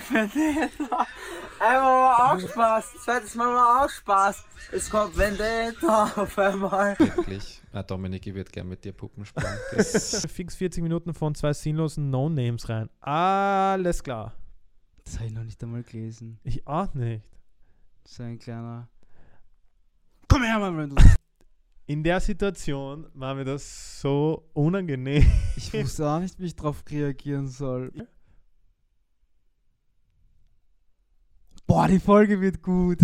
[0.00, 1.06] Vendetta.
[1.58, 4.44] Einmal war auch Spaß, zweites Mal war auch Spaß.
[4.72, 6.98] Es kommt Vendetta auf einmal.
[6.98, 7.62] Wirklich.
[7.72, 9.46] Ah, Dominik, ich würde gerne mit dir Puppen spielen.
[10.28, 12.90] Fix 40 Minuten von zwei sinnlosen No-Names rein.
[13.00, 14.34] Alles klar.
[15.04, 16.38] Das habe ich noch nicht einmal gelesen.
[16.42, 17.24] Ich auch nicht.
[18.04, 18.88] So ein kleiner.
[20.28, 21.16] Komm her, mein Freund.
[21.86, 25.24] In der Situation war mir das so unangenehm.
[25.56, 27.92] Ich wusste auch nicht, wie ich drauf reagieren soll.
[31.66, 32.98] Boah, die Folge wird gut.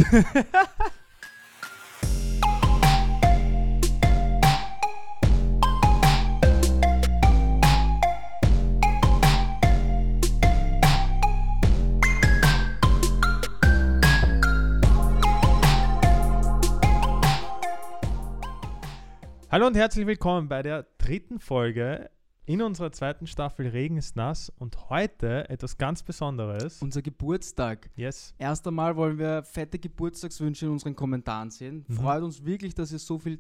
[19.51, 22.11] Hallo und herzlich willkommen bei der dritten Folge
[22.45, 26.83] in unserer zweiten Staffel Regen ist nass und heute etwas ganz Besonderes.
[26.83, 27.89] Unser Geburtstag.
[27.95, 28.35] Yes.
[28.39, 31.85] Erst einmal wollen wir fette Geburtstagswünsche in unseren Kommentaren sehen.
[31.87, 31.95] Mhm.
[31.95, 33.39] Freut uns wirklich, dass ihr so, viel,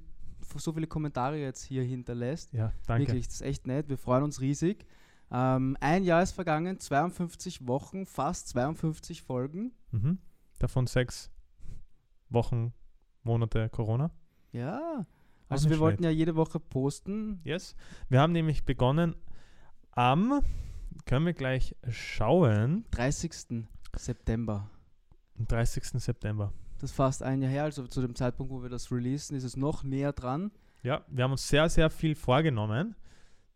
[0.56, 2.52] so viele Kommentare jetzt hier hinterlässt.
[2.52, 3.08] Ja, danke.
[3.08, 3.88] Wirklich, das ist echt nett.
[3.88, 4.86] Wir freuen uns riesig.
[5.32, 9.72] Ähm, ein Jahr ist vergangen, 52 Wochen, fast 52 Folgen.
[9.90, 10.18] Mhm.
[10.58, 11.30] Davon sechs
[12.28, 12.72] Wochen,
[13.24, 14.10] Monate Corona.
[14.52, 15.06] Ja.
[15.52, 16.12] Also wir wollten schlecht.
[16.12, 17.40] ja jede Woche posten.
[17.44, 17.74] Yes.
[18.08, 19.14] Wir haben nämlich begonnen
[19.92, 20.40] am,
[21.04, 23.64] können wir gleich schauen, 30.
[23.96, 24.70] September.
[25.38, 25.84] am 30.
[26.02, 26.52] September.
[26.78, 29.44] Das ist fast ein Jahr her, also zu dem Zeitpunkt, wo wir das releasen, ist
[29.44, 30.50] es noch näher dran.
[30.82, 32.96] Ja, wir haben uns sehr, sehr viel vorgenommen,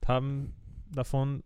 [0.07, 0.55] haben
[0.93, 1.43] davon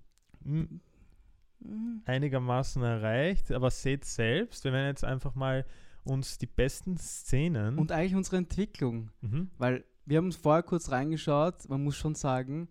[2.05, 5.65] einigermaßen erreicht, aber seht selbst, wir werden jetzt einfach mal
[6.05, 7.79] uns die besten Szenen.
[7.79, 9.11] Und eigentlich unsere Entwicklung.
[9.21, 9.51] mhm.
[9.59, 12.69] Weil wir haben uns vorher kurz reingeschaut, man muss schon sagen,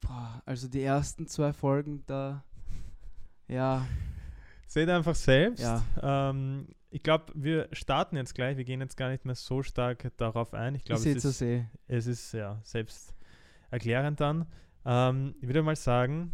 [0.00, 2.42] boah, also die ersten zwei Folgen da,
[3.46, 3.86] ja,
[4.66, 5.62] Seht einfach selbst.
[5.62, 5.82] Ja.
[6.02, 8.56] Ähm, ich glaube, wir starten jetzt gleich.
[8.58, 10.74] Wir gehen jetzt gar nicht mehr so stark darauf ein.
[10.74, 11.70] Ich glaube, es, ist- sehe.
[11.86, 13.14] es ist ja selbst
[13.70, 14.46] erklärend dann.
[14.84, 16.32] Ähm, ich würde mal sagen,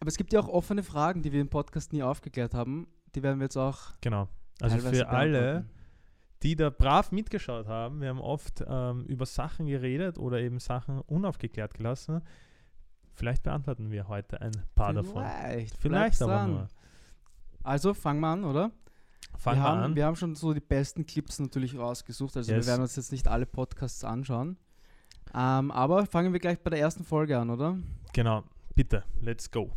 [0.00, 2.86] Aber es gibt ja auch offene Fragen, die wir im Podcast nie aufgeklärt haben.
[3.16, 4.28] Die werden wir jetzt auch genau.
[4.60, 5.66] Also für alle.
[6.46, 11.00] Die da brav mitgeschaut haben, wir haben oft ähm, über Sachen geredet oder eben Sachen
[11.00, 12.22] unaufgeklärt gelassen.
[13.14, 15.24] Vielleicht beantworten wir heute ein paar davon.
[15.24, 16.50] Vielleicht, Vielleicht aber dran.
[16.52, 16.68] nur.
[17.64, 18.70] Also fangen wir an, oder?
[19.36, 19.96] Fangen wir, wir haben, an.
[19.96, 22.36] wir haben schon so die besten Clips natürlich rausgesucht.
[22.36, 22.64] Also Yes.
[22.64, 24.56] wir werden uns jetzt nicht alle Podcasts anschauen.
[25.34, 27.76] Ähm, aber fangen wir gleich bei der ersten Folge an, oder?
[28.12, 28.44] Genau.
[28.76, 29.72] Bitte, let's go.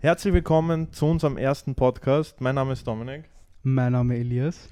[0.00, 2.40] Herzlich willkommen zu unserem ersten Podcast.
[2.40, 3.24] Mein Name ist Dominik.
[3.62, 4.68] Mein Name Elias.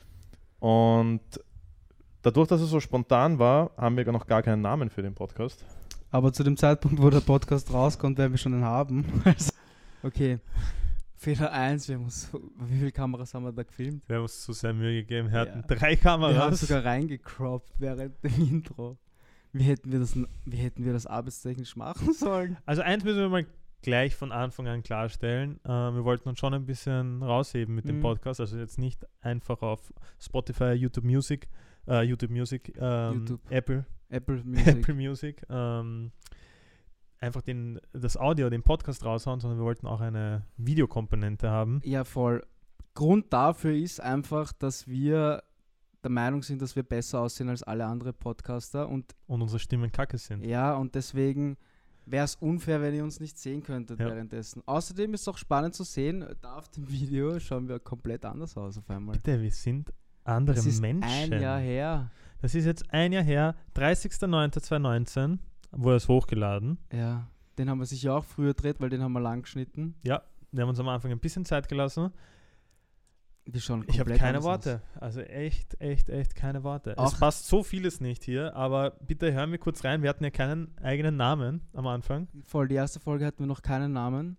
[0.60, 1.20] Und
[2.22, 5.64] dadurch, dass es so spontan war, haben wir noch gar keinen Namen für den Podcast.
[6.10, 9.04] Aber zu dem Zeitpunkt, wo der Podcast rauskommt, werden wir schon einen haben.
[9.24, 9.50] Also,
[10.02, 10.38] okay.
[11.16, 12.28] Fehler 1, wir haben uns,
[12.60, 14.02] wie viele Kameras haben wir da gefilmt?
[14.08, 15.32] Wir haben uns zu sehr Mühe gegeben.
[15.32, 15.66] Wir hatten Ja.
[15.74, 16.60] drei Wir haben Kameras.
[16.60, 18.98] sogar reingecroppt während dem Intro.
[19.52, 22.58] Wie hätten wir das, wie hätten wir das arbeitstechnisch machen sollen?
[22.66, 23.46] Also eins müssen wir mal
[23.84, 25.60] gleich von Anfang an klarstellen.
[25.64, 28.02] Äh, wir wollten uns schon ein bisschen rausheben mit dem Mhm.
[28.02, 28.40] Podcast.
[28.40, 31.48] Also jetzt nicht einfach auf Spotify, YouTube Music,
[31.86, 33.40] äh, YouTube Music, ähm, YouTube.
[33.50, 34.66] Apple, Apple Music.
[34.78, 36.10] Apple Music, ähm,
[37.20, 41.80] einfach den, das Audio, den Podcast raushauen, sondern wir wollten auch eine Videokomponente haben.
[41.84, 42.42] Ja, voll.
[42.94, 45.42] Grund dafür ist einfach, dass wir
[46.02, 48.88] der Meinung sind, dass wir besser aussehen als alle anderen Podcaster.
[48.88, 50.44] Und und unsere Stimmen kacke sind.
[50.44, 51.56] ja, und deswegen
[52.06, 54.06] wäre es unfair, wenn ihr uns nicht sehen könntet Ja.
[54.06, 54.62] währenddessen.
[54.66, 58.56] Außerdem ist es auch spannend zu sehen, da auf dem Video schauen wir komplett anders
[58.56, 59.16] aus auf einmal.
[59.16, 59.92] Bitte, wir sind
[60.24, 61.02] andere Das ist Menschen.
[61.32, 62.10] ein Jahr her.
[62.40, 65.38] Das ist jetzt ein Jahr her, 30.09.2019
[65.72, 66.78] wurde es hochgeladen.
[66.92, 67.28] Ja,
[67.58, 69.94] den haben wir sicher auch früher gedreht, weil den haben wir lang geschnitten.
[70.02, 70.22] Ja,
[70.52, 72.10] wir haben uns am Anfang ein bisschen Zeit gelassen.
[73.46, 74.80] Ich habe keine Worte.
[74.98, 76.96] Also echt, echt, echt keine Worte.
[76.98, 80.02] Auch- es passt so vieles nicht hier, aber bitte hören wir kurz rein.
[80.02, 82.28] Wir hatten ja keinen eigenen Namen am Anfang.
[82.42, 84.38] Voll, die erste Folge hatten wir noch keinen Namen.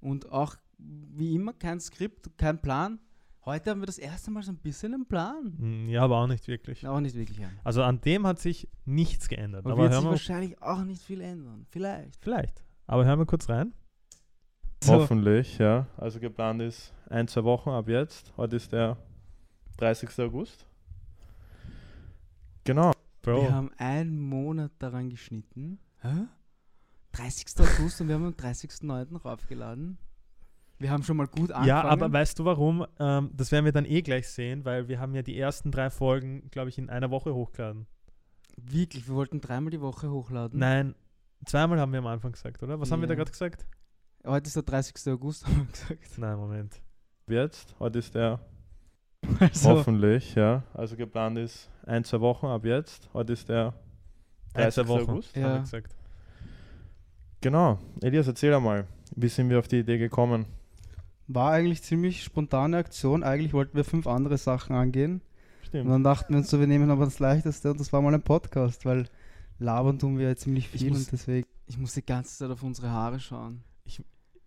[0.00, 2.98] Und auch wie immer kein Skript, kein Plan.
[3.44, 5.54] Heute haben wir das erste Mal so ein bisschen einen Plan.
[5.58, 6.86] Hm, Ja, aber auch nicht wirklich.
[6.86, 7.58] Auch nicht wirklich einen.
[7.64, 9.64] Also an dem hat sich nichts geändert.
[9.64, 11.66] Aber Aber wird sich wahrscheinlich auch nicht viel ändern.
[11.70, 12.22] Vielleicht.
[12.22, 12.64] vielleicht.
[12.86, 13.72] Aber hören wir kurz rein.
[14.82, 14.94] So.
[14.94, 15.86] Hoffentlich, ja.
[15.96, 18.32] Also geplant ist ein, zwei Wochen ab jetzt.
[18.36, 18.96] Heute ist der
[19.76, 20.08] 30.
[20.18, 20.66] August.
[22.64, 22.90] Genau.
[23.22, 23.42] Bro.
[23.42, 25.78] Wir haben einen Monat daran geschnitten.
[26.00, 26.26] Hä?
[27.12, 27.46] 30.
[27.60, 29.22] August und wir haben am 30.09.
[29.22, 29.98] raufgeladen.
[30.80, 31.68] Wir haben schon mal gut angefangen.
[31.68, 32.84] Ja, aber weißt du warum?
[32.98, 35.90] Ähm, das werden wir dann eh gleich sehen, weil wir haben ja die ersten drei
[35.90, 37.86] Folgen, glaube ich, in einer Woche hochgeladen.
[38.56, 40.58] Wirklich, wir wollten dreimal die Woche hochladen.
[40.58, 40.96] Nein,
[41.44, 42.80] Zweimal haben wir am Anfang gesagt, oder?
[42.80, 43.18] Was haben wir da Ja.
[43.18, 43.66] gerade gesagt?
[44.26, 45.12] Heute ist der 30.
[45.12, 45.66] August, haben wir
[45.96, 46.18] gesagt.
[46.18, 46.80] Nein, Moment.
[47.28, 48.40] Jetzt, heute ist der
[49.40, 50.62] Also, hoffentlich, ja.
[50.74, 53.08] Also geplant ist ein, zwei Wochen ab jetzt.
[53.12, 53.74] Heute ist der
[54.54, 54.74] Ein, 30.
[54.84, 55.34] zwei Wochen August.
[55.36, 55.58] haben wir Ja.
[55.58, 55.96] gesagt.
[57.40, 57.78] Genau.
[58.00, 58.86] Elias, erzähl einmal,
[59.16, 60.46] wie sind wir auf die Idee gekommen?
[61.28, 63.22] war eigentlich ziemlich spontane Aktion.
[63.22, 65.22] Eigentlich wollten wir fünf andere Sachen angehen.
[65.62, 65.88] Und Stimmt.
[65.90, 68.20] dann dachten wir uns so, wir nehmen aber das Leichteste und das war mal ein
[68.22, 69.08] Podcast, weil
[69.58, 71.46] labern tun wir ja ziemlich Ich viel muss- und deswegen.
[71.68, 73.62] Ich muss die ganze Zeit auf unsere Haare schauen.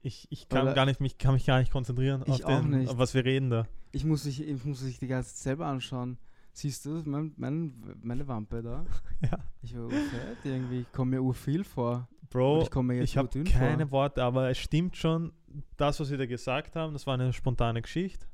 [0.06, 2.90] Ich, ich kann, Oder- gar nicht, mich, kann mich gar nicht konzentrieren auf, den, nicht.
[2.92, 3.68] auf was wir reden da.
[3.92, 6.20] Ich muss mich, ich muss mich die ganze Zeit selber anschauen.
[6.54, 7.74] Siehst du mein, mein,
[8.04, 8.86] meine Wampe da?
[9.32, 9.40] Ja.
[9.64, 10.82] Ich war urfett irgendwie.
[10.82, 12.08] Ich komme mir urviel vor.
[12.22, 13.92] Und Bro, ich komme mir jetzt ich habe keine vor.
[14.02, 15.34] Worte, aber es stimmt schon,
[15.76, 18.28] das, was wir da gesagt haben, das war eine spontane Geschichte.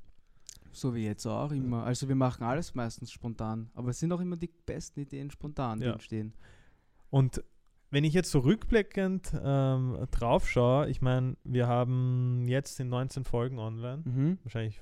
[0.74, 1.84] So wie jetzt auch immer.
[1.86, 3.70] Also wir machen alles meistens spontan.
[3.76, 5.94] Aber es sind auch immer die besten Ideen spontan, die Ja.
[5.94, 6.34] entstehen.
[7.10, 7.42] Und
[7.92, 13.24] wenn ich jetzt so rückblickend ähm, drauf schaue, ich meine, wir haben jetzt in 19
[13.26, 14.40] Folgen online, Mhm.
[14.44, 14.82] wahrscheinlich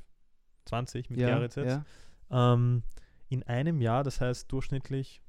[0.65, 1.81] 20 mit Ja, Gerrit jetzt,
[2.29, 2.53] ja.
[2.53, 2.83] ähm,
[3.27, 5.21] in einem Jahr, das heißt durchschnittlich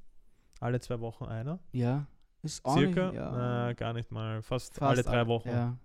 [0.61, 1.59] alle zwei Wochen einer.
[1.73, 2.07] ja.
[2.43, 3.09] Ist auch Circa?
[3.09, 3.31] Nicht, ja.
[3.33, 5.51] Na, gar nicht mal, fast, Fast alle drei Wochen.
[5.51, 5.77] Ja.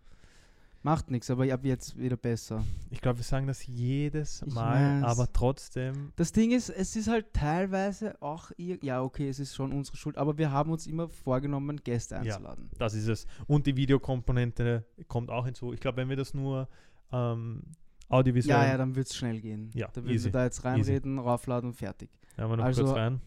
[0.86, 2.64] Macht nichts, aber ab jetzt wieder besser.
[2.92, 7.08] Ich glaube, wir sagen das jedes Ich Mal, aber trotzdem, Das Ding ist, es ist
[7.08, 10.86] halt teilweise auch ihr, ja okay, es ist schon unsere Schuld, aber wir haben uns
[10.86, 12.22] immer vorgenommen, Gäste Ja.
[12.22, 12.70] einzuladen.
[12.78, 13.26] das ist es.
[13.48, 15.74] Und die Videokomponente kommt auch hinzu.
[15.74, 16.70] Ich glaube, wenn wir das nur
[17.12, 17.64] ähm,
[18.08, 19.72] audiovisuell, Ja, ja, dann wird es schnell gehen.
[19.74, 22.12] Ja, da würden easy, wir da jetzt reinreden, raufladen und fertig.
[22.36, 23.22] hören wir noch Also- kurz rein.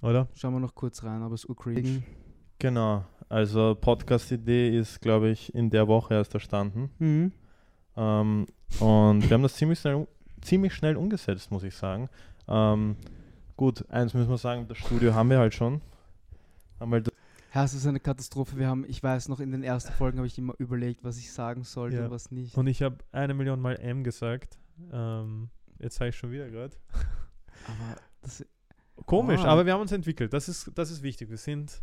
[0.00, 0.26] Oder?
[0.34, 2.02] Schauen wir noch kurz rein, aber es ist urcringe.
[2.58, 3.04] Genau.
[3.28, 6.90] Also Podcast-Idee ist, glaube ich, in der Woche erst erstanden.
[6.98, 7.32] Mhm.
[7.96, 8.46] Ähm,
[8.80, 10.06] und wir haben das ziemlich schnell,
[10.40, 12.08] ziemlich schnell umgesetzt, muss ich sagen.
[12.46, 12.96] Ähm,
[13.56, 15.80] gut, eins müssen wir sagen, das Studio haben wir halt schon.
[16.80, 17.10] Halt
[17.54, 18.56] Ja, es ist eine Katastrophe.
[18.56, 21.30] Wir haben, ich weiß noch, in den ersten Folgen habe ich immer überlegt, was ich
[21.32, 22.04] sagen sollte Ja.
[22.06, 22.56] und was nicht.
[22.56, 24.58] Und ich habe eine Million Mal M gesagt.
[24.92, 25.48] Ähm,
[25.80, 26.76] jetzt sage ich schon wieder gerade.
[27.66, 28.44] aber das
[29.06, 29.48] Komisch, Ah.
[29.52, 30.32] aber wir haben uns entwickelt.
[30.32, 31.30] Das ist, das ist wichtig.
[31.30, 31.82] Wir sind,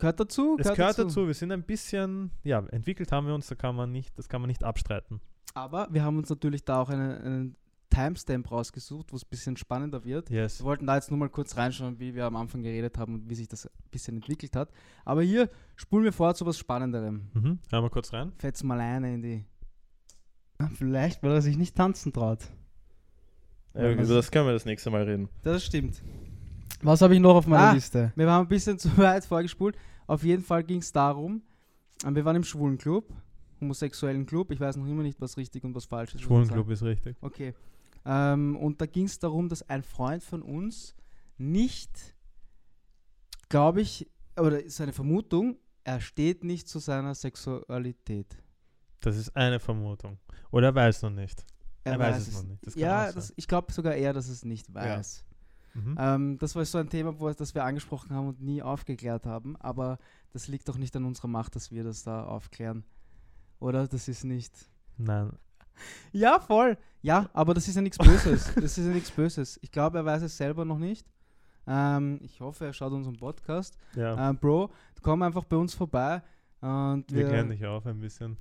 [0.00, 0.56] gehört dazu.
[0.58, 1.26] es gehört dazu.
[1.26, 3.46] Wir sind ein bisschen, ja, entwickelt haben wir uns.
[3.46, 5.20] Da kann man nicht, das kann man nicht abstreiten.
[5.54, 7.56] Aber wir haben uns natürlich da auch einen, einen
[7.90, 10.30] Timestamp rausgesucht, wo es ein bisschen spannender wird.
[10.30, 10.60] Yes.
[10.60, 13.28] Wir wollten da jetzt nur mal kurz reinschauen, wie wir am Anfang geredet haben und
[13.28, 14.70] wie sich das ein bisschen entwickelt hat.
[15.04, 17.30] Aber hier spulen wir vor zu was Spannenderem.
[17.34, 17.58] Mhm.
[17.70, 18.32] Hören wir kurz rein.
[18.38, 19.44] Fetz mal eine in die.
[20.74, 22.44] Vielleicht, weil er sich nicht tanzen traut.
[23.74, 25.28] äh, über das können wir das nächste Mal reden.
[25.42, 26.02] Das stimmt.
[26.82, 27.72] Was habe ich noch auf meiner Ah.
[27.72, 28.12] Liste?
[28.16, 29.76] Wir haben ein bisschen zu weit vorgespult.
[30.06, 31.42] Auf jeden Fall ging es darum,
[32.04, 33.12] ähm, wir waren im schwulen Club,
[33.60, 34.50] homosexuellen Club.
[34.50, 36.22] Ich weiß noch immer nicht, was richtig und was falsch ist.
[36.22, 36.26] sagen.
[36.34, 37.16] Schwulenclub ist richtig.
[37.20, 37.54] Okay.
[38.06, 40.94] Ähm, und da ging es darum, dass ein Freund von uns
[41.36, 41.90] nicht,
[43.48, 44.08] glaube ich,
[44.38, 48.36] oder ist eine Vermutung, er steht nicht zu seiner Sexualität.
[49.00, 50.18] Das ist eine Vermutung.
[50.50, 51.44] Oder er weiß noch nicht.
[51.84, 52.66] Er, Er weiß es noch nicht.
[52.66, 55.24] Das ja, das, ich glaube sogar eher, dass es nicht weiß.
[55.74, 55.96] Mhm.
[55.98, 59.56] Ähm, das war so ein Thema, wo, das wir angesprochen haben und nie aufgeklärt haben,
[59.56, 59.98] aber
[60.32, 62.84] das liegt doch nicht an unserer Macht, dass wir das da aufklären.
[63.58, 63.86] Oder?
[63.86, 64.52] Das ist nicht.
[64.96, 65.32] Nein.
[66.12, 66.76] Ja, voll.
[67.00, 68.52] Ja, aber das ist ja nichts Böses.
[68.54, 69.58] Das ist ja nichts Böses.
[69.62, 71.06] Ich glaube, er weiß es selber noch nicht.
[71.66, 73.78] Ähm, ich hoffe, er schaut unseren Podcast.
[73.94, 74.28] Ja.
[74.28, 74.70] Ähm, Bro,
[75.00, 76.22] komm einfach bei uns vorbei
[76.60, 78.36] und wir wir, klären dich auf ein bisschen.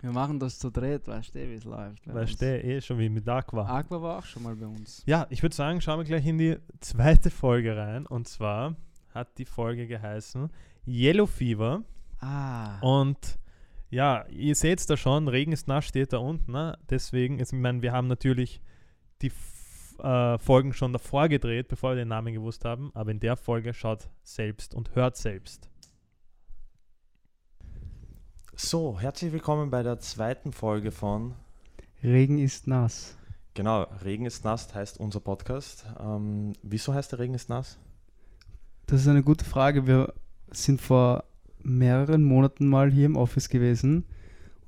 [0.00, 1.08] Wir machen das zu dritt.
[1.08, 2.06] Weißt du, wie es läuft?
[2.06, 3.66] Weißt du, eh schon wie mit Aqua.
[3.66, 5.02] Aqua war auch schon mal bei uns.
[5.06, 8.06] Ja, ich würde sagen, schauen wir gleich in die zweite Folge rein.
[8.06, 8.76] Und zwar
[9.14, 10.50] hat die Folge geheißen
[10.86, 11.82] Yellow Fever.
[12.20, 12.78] Ah.
[12.80, 13.38] Und
[13.90, 16.52] ja, ihr seht da schon, Regen ist nass, steht da unten.
[16.52, 16.78] Ne?
[16.90, 18.60] Deswegen, ich meine, wir haben natürlich
[19.22, 19.32] die
[20.02, 22.90] äh, Folgen schon davor gedreht, bevor wir den Namen gewusst haben.
[22.94, 25.70] Aber in der Folge schaut selbst und hört selbst.
[28.58, 31.34] So, herzlich willkommen bei der zweiten Folge von
[32.02, 33.16] Regen ist nass.
[33.54, 35.84] Genau, Regen ist nass heißt unser Podcast.
[36.00, 37.78] Ähm, wieso heißt der Regen ist nass?
[38.86, 39.86] Das ist eine gute Frage.
[39.86, 40.12] Wir
[40.50, 41.24] sind vor
[41.62, 44.04] mehreren Monaten mal hier im Office gewesen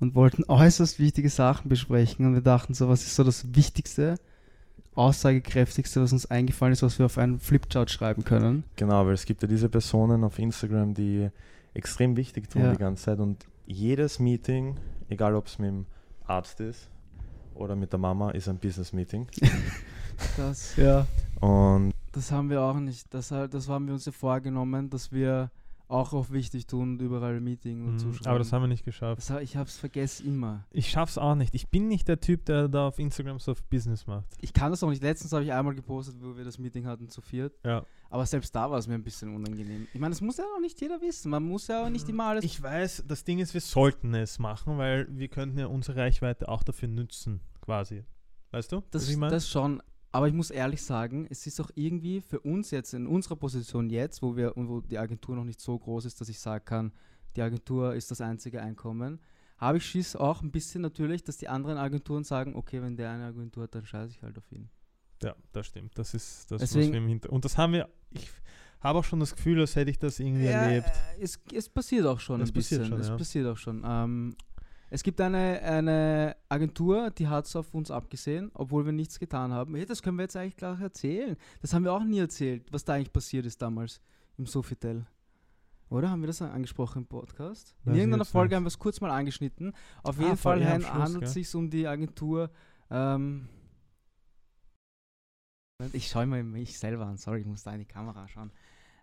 [0.00, 2.26] und wollten äußerst wichtige Sachen besprechen.
[2.26, 4.16] Und wir dachten so, was ist so das Wichtigste,
[4.97, 8.64] aussagekräftigste, was uns eingefallen ist, was wir auf einen Flipchart schreiben können.
[8.76, 11.30] Genau, weil es gibt ja diese Personen auf Instagram, die
[11.75, 12.73] extrem wichtig tun Ja.
[12.73, 14.77] die ganze Zeit und jedes Meeting,
[15.09, 15.87] egal ob es mit dem
[16.25, 16.91] Arzt ist
[17.55, 19.29] oder mit der Mama, ist ein Business-Meeting.
[20.37, 21.07] Das, ja.
[21.41, 23.15] Und das haben wir auch nicht.
[23.15, 25.53] Das, das haben wir uns ja vorgenommen, dass wir
[25.87, 29.19] auch auf wichtig tun und überall Meeting und Mhm, aber das haben wir nicht geschafft.
[29.31, 30.65] das, ich hab's vergessen immer.
[30.73, 31.55] Ich schaff's auch nicht.
[31.55, 34.27] Ich bin nicht der Typ, der da auf Instagram so Business macht.
[34.41, 35.05] Ich kann das auch nicht.
[35.05, 37.55] Letztens habe ich einmal gepostet, wo wir das Meeting hatten zu viert.
[37.65, 37.85] Ja.
[38.11, 39.87] Aber selbst da war es mir ein bisschen unangenehm.
[39.93, 41.31] Ich meine, das muss ja auch nicht jeder wissen.
[41.31, 42.45] Man muss ja auch nicht immer alles.
[42.45, 46.49] Ich weiß, das Ding ist, wir sollten es machen, weil wir könnten ja unsere Reichweite
[46.49, 48.05] auch dafür nützen, quasi.
[48.50, 48.83] Weißt du?
[48.91, 49.31] das, ich mein?
[49.31, 49.83] das schon.
[50.11, 53.91] Aber ich muss ehrlich sagen, es ist auch irgendwie für uns jetzt in unserer Position
[53.91, 56.93] jetzt, wo wir wo die Agentur noch nicht so groß ist, dass ich sagen kann,
[57.37, 59.21] die Agentur ist das einzige Einkommen,
[59.59, 63.11] habe ich Schiss auch ein bisschen natürlich, dass die anderen Agenturen sagen, okay, wenn der
[63.11, 64.71] eine Agentur hat, dann scheiße ich halt auf ihn.
[65.23, 65.99] Ja, das stimmt.
[65.99, 67.88] Das ist das, Deswegen- was wir im Hinter Und das haben wir.
[68.11, 68.29] Ich
[68.81, 70.87] habe auch schon das Gefühl, als hätte ich das irgendwie erlebt.
[71.19, 72.93] äh, Es, es passiert auch schon Es ein passiert bisschen.
[72.93, 73.17] schon, es ja.
[73.17, 73.83] passiert auch schon.
[73.85, 74.35] Ähm,
[74.91, 79.53] es gibt eine, eine Agentur, die hat es auf uns abgesehen, obwohl wir nichts getan
[79.53, 79.75] haben.
[79.75, 81.37] Hey, das können wir jetzt eigentlich gleich erzählen.
[81.61, 84.00] Das haben wir auch nie erzählt, was da eigentlich passiert ist damals
[84.38, 85.05] im Sofitel.
[85.91, 87.75] Oder haben wir das angesprochen im Podcast?
[87.85, 89.73] In Weiß irgendeiner Folge haben wir es kurz mal angeschnitten.
[90.03, 92.50] Auf Ah, jeden Fall ja, handelt es sich um die Agentur.
[92.91, 93.49] Ähm,
[95.92, 98.50] ich schaue mal mich selber an, sorry, ich muss da in die Kamera schauen.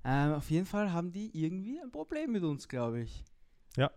[0.03, 3.23] Ähm, auf jeden Fall haben die irgendwie ein Problem mit uns, glaube ich.
[3.77, 3.89] Ja,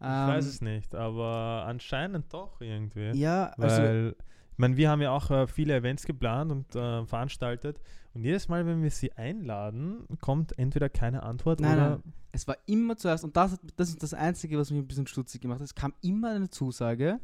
[0.00, 3.10] Ähm, Ich weiß es nicht, aber anscheinend doch irgendwie.
[3.18, 4.16] Ja, also Weil,
[4.52, 7.80] ich meine, wir haben ja auch äh, viele Events geplant und äh, veranstaltet.
[8.14, 11.90] Und jedes Mal, wenn wir sie einladen, kommt entweder keine Antwort Nein, oder.
[11.90, 12.02] nein.
[12.32, 15.06] es war immer zuerst, und das, hat- das ist das Einzige, was mich ein bisschen
[15.06, 17.20] stutzig gemacht hat, es kam immer eine Zusage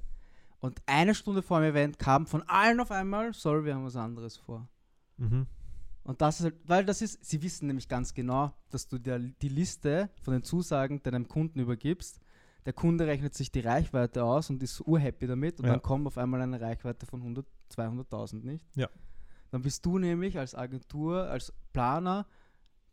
[0.61, 3.97] und eine Stunde vor dem Event kam von allen auf einmal, sorry, wir haben was
[3.97, 4.69] anderes vor.
[5.17, 5.47] Mhm.
[6.05, 9.19] Und das ist halt, weil das ist, sie wissen nämlich ganz genau, dass du dir
[9.19, 12.21] die Liste von den Zusagen deinem Kunden übergibst.
[12.65, 15.73] Der Kunde rechnet sich die Reichweite aus und ist urhappy damit und Ja.
[15.73, 18.65] dann kommt auf einmal eine Reichweite von 100, 200.000, nicht?
[18.77, 18.89] Ja.
[19.51, 22.27] Dann bist du nämlich als Agentur, als Planer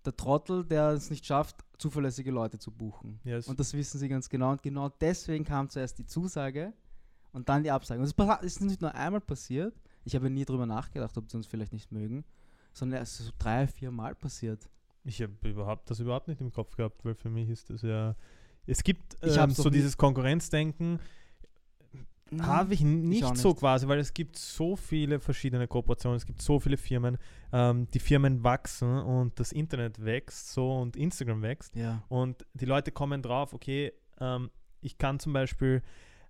[0.05, 3.19] der Trottel, der es nicht schafft, zuverlässige Leute zu buchen.
[3.23, 3.47] Yes.
[3.47, 4.51] Und das wissen sie ganz genau.
[4.51, 6.73] Und genau deswegen kam zuerst die Zusage
[7.31, 8.01] und dann die Absage.
[8.01, 9.75] Und es ist nicht nur einmal passiert.
[10.05, 12.23] Ich habe nie drüber nachgedacht, ob sie uns vielleicht nicht mögen,
[12.73, 14.69] sondern es ist so drei, vier Mal passiert.
[15.05, 18.15] Ich habe überhaupt das überhaupt nicht im Kopf gehabt, weil für mich ist das ja.
[18.65, 20.99] Es gibt Ich ähm, so dieses Konkurrenzdenken,
[22.41, 23.59] habe ich nicht, auch so nicht.
[23.59, 27.17] quasi, weil es gibt so viele verschiedene Kooperationen, es gibt so viele Firmen,
[27.51, 32.01] ähm, die Firmen wachsen und das Internet wächst so und Instagram wächst Ja.
[32.09, 34.49] und die Leute kommen drauf, okay, ähm,
[34.81, 35.81] ich kann zum Beispiel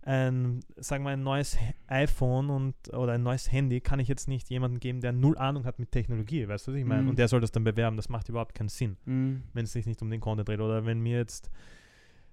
[0.05, 1.57] ein, sagen wir, ein neues
[1.88, 5.65] iPhone und oder ein neues Handy kann ich jetzt nicht jemandem geben, der null Ahnung
[5.65, 7.03] hat mit Technologie, weißt du, was ich meine?
[7.03, 7.10] Mhm.
[7.10, 9.43] Und der soll das dann bewerben, das macht überhaupt keinen Sinn Mhm.
[9.53, 10.60] wenn es sich nicht um den Content dreht.
[10.60, 11.50] Oder wenn mir jetzt,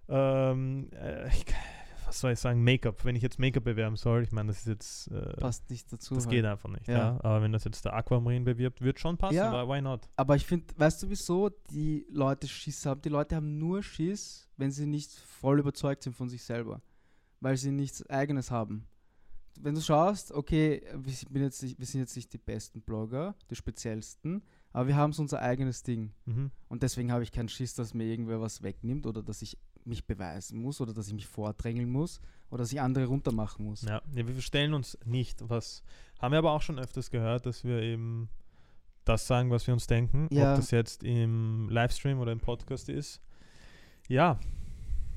[0.09, 1.45] ähm, äh, ich,
[2.07, 4.67] was soll ich sagen, Make-up, wenn ich jetzt Make-up bewerben soll, ich meine, das ist
[4.67, 6.15] jetzt, äh, Passt nicht dazu.
[6.17, 6.33] das halt.
[6.35, 6.89] geht einfach nicht.
[6.89, 6.99] Ja.
[6.99, 7.19] Ja.
[7.23, 9.53] Aber wenn das jetzt der Aquamarine bewirbt, wird schon passen, Ja.
[9.53, 10.09] aber why not?
[10.17, 13.00] Aber ich finde, weißt du, wieso die Leute Schiss haben?
[13.03, 16.81] Die Leute haben nur Schiss, wenn sie nicht voll überzeugt sind von sich selber.
[17.41, 18.87] Weil sie nichts Eigenes haben.
[19.59, 23.35] Wenn du schaust, okay, wir sind jetzt nicht, wir sind jetzt nicht die besten Blogger,
[23.51, 24.43] die speziellsten,
[24.73, 26.13] aber wir haben so unser eigenes Ding.
[26.27, 26.51] Mhm.
[26.69, 30.07] Und deswegen habe ich keinen Schiss, dass mir irgendwer was wegnimmt oder dass ich mich
[30.07, 32.21] beweisen muss oder dass ich mich vordrängeln muss
[32.51, 33.83] oder dass ich andere runtermachen muss.
[33.83, 34.03] Ja.
[34.15, 35.83] ja, wir verstellen uns nicht, was
[36.21, 38.29] haben wir aber auch schon öfters gehört, dass wir eben
[39.05, 40.53] das sagen, was wir uns denken, Ja.
[40.53, 43.21] ob das jetzt im Livestream oder im Podcast ist.
[44.09, 44.39] Ja,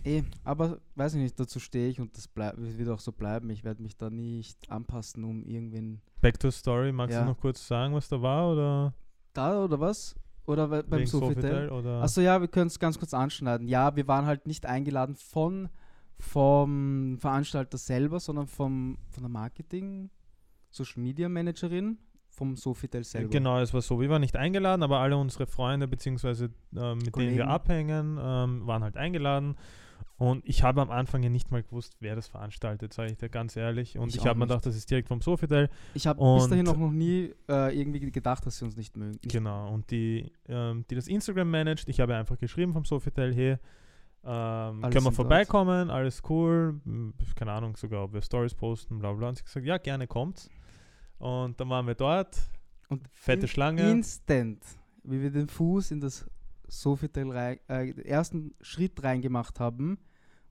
[0.06, 3.50] Eh, aber weiß ich nicht, dazu stehe ich und das bleib, wird auch so bleiben.
[3.50, 7.22] Ich werde mich da nicht anpassen, um irgendwen back to story, magst Ja.
[7.24, 8.94] du noch kurz sagen, was da war oder
[9.34, 10.16] Da oder was?
[10.46, 11.70] Oder bei- beim wegen Sofitel?
[12.02, 13.68] Achso, ja, wir können es ganz kurz anschneiden.
[13.68, 15.70] Ja, wir waren halt nicht eingeladen von
[16.20, 20.10] vom Veranstalter selber, sondern vom, von der Marketing,
[20.70, 21.98] Social Media Managerin
[22.30, 23.30] vom Sofitel selber.
[23.30, 24.00] Genau, es war so.
[24.00, 26.46] Wir waren nicht eingeladen, aber alle unsere Freunde, beziehungsweise
[26.76, 27.38] ähm, mit denen Kollegen.
[27.38, 29.56] wir abhängen, ähm, waren halt eingeladen.
[30.18, 33.30] Und ich habe am Anfang ja nicht mal gewusst, wer das veranstaltet, sage ich dir
[33.30, 33.98] ganz ehrlich.
[33.98, 35.70] Und Ich ich, habe mir gedacht, das ist direkt vom Sofitel.
[35.94, 39.20] Ich habe bis dahin auch noch nie äh, irgendwie gedacht, dass sie uns nicht mögen.
[39.24, 39.72] Genau.
[39.74, 43.58] Und die, ähm, die das Instagram managt, ich habe einfach geschrieben vom Sofitel, hey,
[44.26, 45.16] ähm, können wir sind dort.
[45.16, 49.30] vorbeikommen, alles cool, m, keine Ahnung sogar, ob wir Stories posten, bla bla.
[49.30, 50.50] Und sie gesagt, ja, gerne kommt.
[51.18, 52.38] Und dann waren wir dort,
[52.90, 53.90] und fette in- Schlange.
[53.92, 54.64] Instant,
[55.04, 56.26] wie wir den Fuß in das
[56.68, 59.98] Sofitel rein, äh, den ersten Schritt reingemacht haben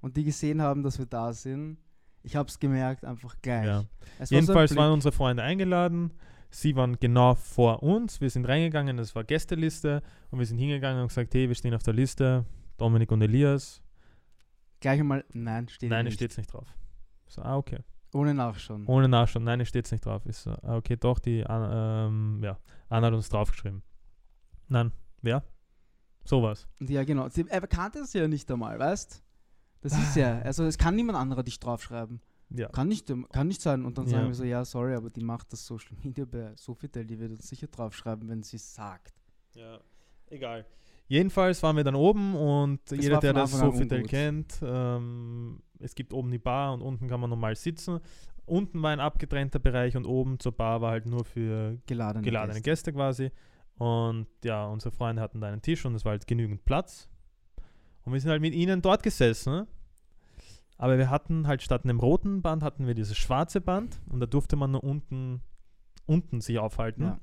[0.00, 1.78] und die gesehen haben, dass wir da sind.
[2.22, 3.66] Ich habe es gemerkt, einfach gleich.
[3.66, 3.84] Ja.
[4.18, 6.12] Es war so Jedenfalls waren unsere Freunde eingeladen.
[6.50, 8.20] Sie waren genau vor uns.
[8.20, 11.74] Wir sind reingegangen, es war Gästeliste und wir sind hingegangen und gesagt, hey, wir stehen
[11.74, 12.44] auf der Liste.
[12.76, 13.82] Dominik und Elias.
[14.80, 16.14] gleich einmal, nein, steht Nein, es nicht.
[16.16, 16.66] steht nicht drauf.
[17.26, 17.78] So, ah, okay.
[18.14, 18.86] Ohne Nachschauen.
[18.86, 20.22] Ohne Nachschauen, nein, es steht nicht drauf.
[20.26, 23.82] Ich so, ah, okay, doch, die Anna, ähm, ja, Anna hat uns draufgeschrieben.
[24.68, 24.92] Nein,
[25.22, 25.42] wer?
[26.24, 26.66] Sowas.
[26.80, 27.28] Ja, genau.
[27.28, 29.22] Sie, er kannte es ja nicht einmal, weißt
[29.80, 32.20] Das ist ja, also es kann niemand anderer dich draufschreiben.
[32.50, 32.68] Ja.
[32.68, 33.84] Kann nicht, kann nicht sein.
[33.84, 34.28] Und dann sagen Ja.
[34.28, 37.48] wir so, ja, sorry, aber die macht das Social Media bei Sofitel, die wird uns
[37.48, 39.14] sicher draufschreiben, wenn sie es sagt.
[39.54, 39.80] Ja,
[40.28, 40.66] egal.
[41.08, 46.12] Jedenfalls waren wir dann oben und jeder, war der das Sofitel kennt, ähm, es gibt
[46.14, 47.98] oben die Bar und unten kann man normal sitzen.
[48.46, 52.60] Unten war ein abgetrennter Bereich und oben zur Bar war halt nur für Geladene, geladene
[52.60, 53.30] Gäste quasi.
[53.78, 57.08] Und ja, unsere Freunde hatten da einen Tisch und es war halt genügend Platz.
[58.04, 59.66] Und wir sind halt mit ihnen dort gesessen.
[60.78, 64.26] Aber wir hatten halt statt einem roten Band hatten wir dieses schwarze Band und da
[64.26, 65.40] durfte man nur unten,
[66.06, 67.02] unten sich aufhalten.
[67.04, 67.20] Ja.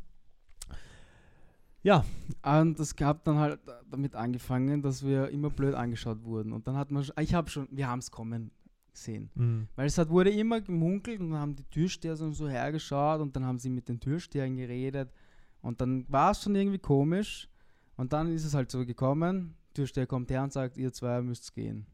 [1.82, 2.06] Ja,
[2.44, 6.52] Und es gab dann halt damit angefangen, dass wir immer blöd angeschaut wurden.
[6.52, 8.52] Und dann hat man, ich habe schon, wir haben es kommen
[8.92, 9.30] sehen.
[9.36, 9.68] mhm.
[9.76, 13.34] Weil es hat, wurde immer gemunkelt und dann haben die Türsteher so, so hergeschaut und
[13.36, 15.12] dann haben sie mit den Türstehern geredet.
[15.62, 17.50] Und dann war es schon irgendwie komisch.
[17.98, 21.54] Und dann ist es halt so gekommen, Türsteher kommt her und sagt, ihr zwei müsst
[21.54, 21.86] gehen.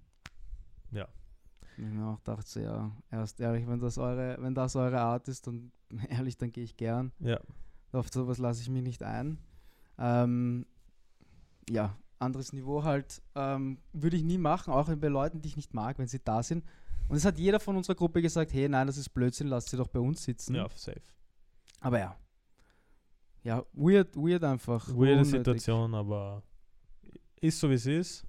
[0.92, 1.08] Ja.
[1.78, 5.28] Ich mir auch dachte so, ja, erst ehrlich, wenn das eure, wenn das eure Art
[5.28, 5.72] ist, dann
[6.10, 7.12] ehrlich, dann gehe ich gern.
[7.20, 7.40] ja.
[7.92, 9.38] Auf sowas lasse ich mich nicht ein.
[9.98, 10.66] Ähm,
[11.70, 13.22] ja, anderes Niveau halt.
[13.36, 16.44] Ähm, würde ich nie machen, auch bei Leuten, die ich nicht mag, wenn sie da
[16.44, 16.66] sind.
[17.08, 19.78] Und es hat jeder von unserer Gruppe gesagt, hey, nein, das ist Blödsinn, lasst sie
[19.78, 20.56] doch bei uns sitzen.
[20.56, 21.02] Ja, safe.
[21.80, 22.18] Aber ja.
[23.46, 24.88] Ja, weird, weird einfach.
[24.90, 25.32] Weirde Unnötig.
[25.32, 26.42] Situation, aber
[27.40, 28.26] ist so wie es ist.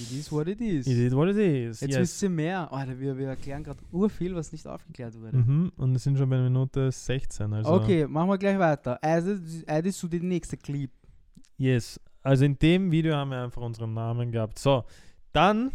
[0.00, 0.86] It is what it is.
[0.86, 1.80] It is what it is.
[1.80, 2.00] Jetzt yes.
[2.00, 2.72] wisst ihr mehr.
[2.72, 5.36] Alter, wir, wir erklären gerade urviel, was nicht aufgeklärt wurde.
[5.36, 5.72] Mhm.
[5.76, 7.52] Und wir sind schon bei Minute 16.
[7.52, 8.98] Also Okay, machen wir gleich weiter.
[9.02, 9.36] Also,
[9.66, 10.90] also zu den nächsten Clip.
[11.58, 12.00] Yes.
[12.22, 14.58] Also in dem Video haben wir einfach unseren Namen gehabt.
[14.58, 14.84] So,
[15.32, 15.70] dann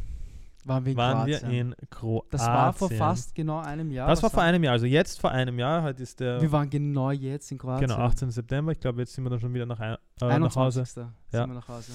[0.66, 1.72] Waren wir in waren wir Kroatien.
[1.80, 2.30] in Kroatien.
[2.32, 4.08] Das war vor fast genau einem Jahr.
[4.08, 4.74] Das war vor einem Jahr.
[4.74, 5.84] Also jetzt vor einem Jahr.
[5.84, 7.88] Heute ist der Wir waren genau jetzt in Kroatien.
[7.90, 8.32] genau 18.
[8.32, 8.72] September.
[8.72, 10.80] Ich glaube, jetzt sind wir dann schon wieder nach, ein- äh, nach 21.
[10.82, 10.86] Hause.
[11.30, 11.48] Sind Ja.
[11.48, 11.92] wir nach Hause.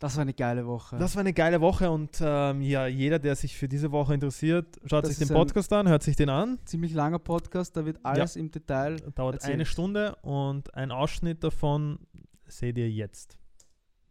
[0.00, 0.98] Das war eine geile Woche.
[0.98, 4.66] Das war eine geile Woche und ähm, ja, jeder, der sich für diese Woche interessiert,
[4.84, 6.58] schaut Das sich den Podcast an, hört sich den an.
[6.64, 8.96] ziemlich langer Podcast, da wird alles im Detail.
[9.14, 9.54] Dauert Erzähl.
[9.54, 12.00] eine Stunde und ein Ausschnitt davon
[12.46, 13.38] seht ihr jetzt.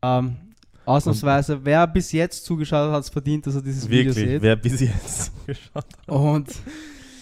[0.01, 0.37] Ähm,
[0.85, 4.41] ausnahmsweise, wer bis jetzt zugeschaut hat, hat es verdient, dass er dieses Video Wirklich, sieht.
[4.41, 6.07] wer bis jetzt geschaut hat.
[6.07, 6.49] Und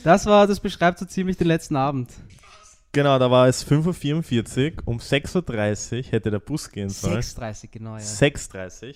[0.04, 2.12] das war, das beschreibt so ziemlich den letzten Abend.
[2.94, 4.84] Genau, da war es 5.44 Uhr.
[4.86, 7.22] Um 6.30 Uhr hätte der Bus gehen sollen.
[7.22, 8.04] 6.30 genau, ja.
[8.04, 8.96] 6.30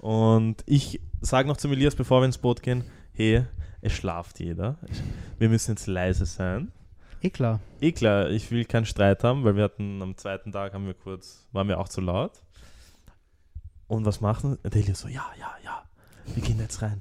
[0.00, 0.10] Uhr.
[0.10, 3.44] Und ich sage noch zum Elias, bevor wir ins Boot gehen, hey,
[3.80, 4.78] es schlaft jeder.
[5.38, 6.70] Wir müssen jetzt leise sein.
[7.22, 7.60] Eh klar.
[7.80, 10.94] Eh klar, ich will keinen Streit haben, weil wir hatten am zweiten Tag haben wir
[10.94, 12.32] kurz, waren wir auch zu laut.
[13.90, 14.56] Und was machen?
[14.62, 15.82] Der Elias so, ja, ja, ja,
[16.32, 17.00] wir gehen jetzt rein.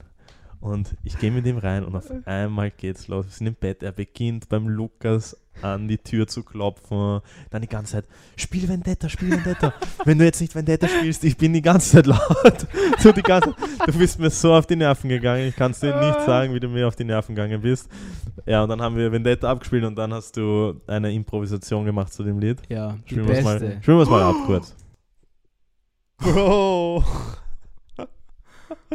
[0.59, 3.27] Und ich gehe mit ihm rein und auf einmal geht's los.
[3.27, 7.21] Wir sind im Bett, er beginnt beim Lukas an die Tür zu klopfen.
[7.51, 9.71] Dann die ganze Zeit, spiel Vendetta, spiel Vendetta.
[10.03, 12.67] Wenn du jetzt nicht Vendetta spielst, ich bin die ganze Zeit laut.
[12.97, 15.47] So die ganze, du bist mir so auf die Nerven gegangen.
[15.47, 17.87] Ich kann es dir nicht sagen, wie du mir auf die Nerven gegangen bist.
[18.45, 22.23] Ja, und dann haben wir Vendetta abgespielt und dann hast du eine Improvisation gemacht zu
[22.23, 22.61] dem Lied.
[22.67, 23.81] Ja, die Spielen wir es mal, beste.
[23.83, 24.75] spielen wir es mal ab kurz.
[26.19, 27.03] Bro!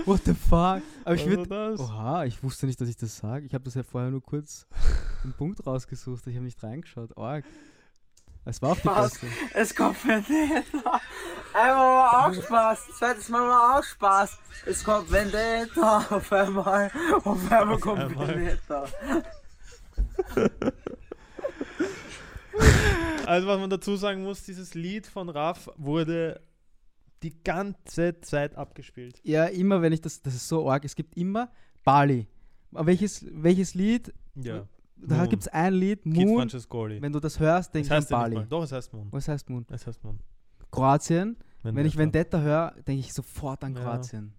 [0.04, 0.82] What the fuck?
[1.04, 1.46] Aber ich würde.
[1.46, 1.80] das?
[1.80, 3.46] Oha, ich wusste nicht, dass ich das sage.
[3.46, 4.66] Ich habe das ja vorher nur kurz
[5.22, 6.26] einen Punkt rausgesucht.
[6.26, 7.16] Ich habe nicht reingeschaut.
[7.16, 7.44] Org.
[8.44, 9.12] Es war auch die Was?
[9.18, 9.26] beste.
[9.54, 11.00] Es kommt Vendetta.
[11.54, 12.88] Einmal war auch Spaß.
[12.98, 14.38] Zweites Mal war auch Spaß.
[14.66, 16.06] Es kommt Vendetta.
[16.10, 16.90] Auf einmal.
[17.24, 18.28] Auf einmal kommt einmal.
[18.28, 18.84] Vendetta.
[23.26, 26.42] Also was man dazu sagen muss, dieses Lied von Raff wurde
[27.24, 29.20] die ganze Zeit abgespielt.
[29.24, 30.22] Ja, immer wenn ich das.
[30.22, 30.84] Das ist so arg.
[30.84, 31.50] Es gibt immer
[31.82, 32.28] Bali.
[32.72, 34.12] Aber welches, welches Lied?
[34.34, 34.66] Ja.
[34.96, 36.48] Da gibt es ein Lied, Moon.
[37.00, 38.46] Wenn du das hörst, denkst du an ja Bali.
[38.48, 39.08] Doch, es heißt Moon.
[39.10, 39.66] Was heißt Moon?
[39.70, 40.20] Es heißt Moon.
[40.70, 41.37] Kroatien.
[41.62, 42.38] Wenn ich Vendetta.
[42.38, 43.82] Vendetta höre, denke ich sofort an Ja.
[43.82, 44.34] Kroatien.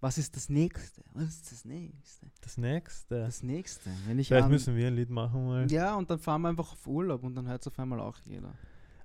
[0.00, 1.02] Was ist das nächste?
[1.12, 2.26] Was ist das nächste?
[2.40, 3.20] Das nächste.
[3.20, 3.90] Das nächste.
[4.06, 5.70] Wenn ich Vielleicht an, müssen wir ein Lied machen mal.
[5.70, 8.16] Ja, und dann fahren wir einfach auf Urlaub und dann hört es auf einmal auch
[8.24, 8.54] jeder.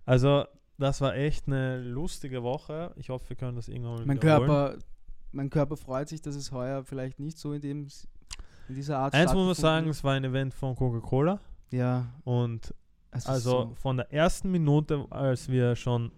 [0.06, 0.46] Also,
[0.78, 2.92] das war echt eine lustige Woche.
[2.96, 4.48] Ich hoffe, wir können das irgendwann mal Mein wiederholen.
[4.50, 4.80] Körper,
[5.32, 7.88] mein Körper freut sich, dass es heuer vielleicht nicht so in, dem,
[8.70, 11.40] in dieser Art Eins muss man sagen, es war ein Event von Coca-Cola.
[11.72, 12.74] Ja, Und
[13.12, 13.72] ist also so.
[13.76, 16.12] von der ersten Minute, als wir schon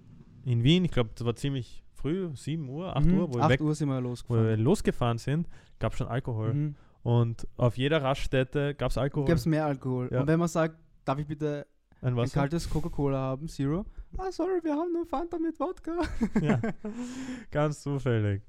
[0.46, 3.44] in Wien, ich glaube, das war ziemlich früh, 7 Uhr, 8 Mhm, Uhr, wo, wir,
[3.44, 4.60] 8 weg, Uhr sind wir wo wir losgefahren.
[4.62, 5.48] losgefahren sind,
[5.80, 6.54] gab es schon Alkohol.
[6.54, 6.76] Mhm.
[7.04, 9.26] Und auf jeder Raststätte gab es Alkohol.
[9.26, 10.10] Gäbe es mehr Alkohol.
[10.12, 10.22] Ja.
[10.22, 11.65] Und wenn man sagt, darf ich bitte
[12.02, 13.86] ein ein kaltes Coca-Cola haben, Zero?
[14.17, 15.99] Ah, sorry, wir haben nur Fanta mit Wodka.
[16.41, 16.60] ja.
[17.51, 18.41] Ganz zufällig.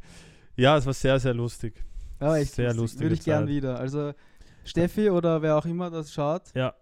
[0.56, 1.84] Ja, es war sehr, sehr lustig.
[2.20, 3.00] Ja, echt Sehr lustig.
[3.02, 3.48] Würde ich gern Zeit.
[3.54, 3.78] wieder.
[3.78, 4.12] Also
[4.64, 6.74] Steffi oder wer auch immer das schaut, Ja,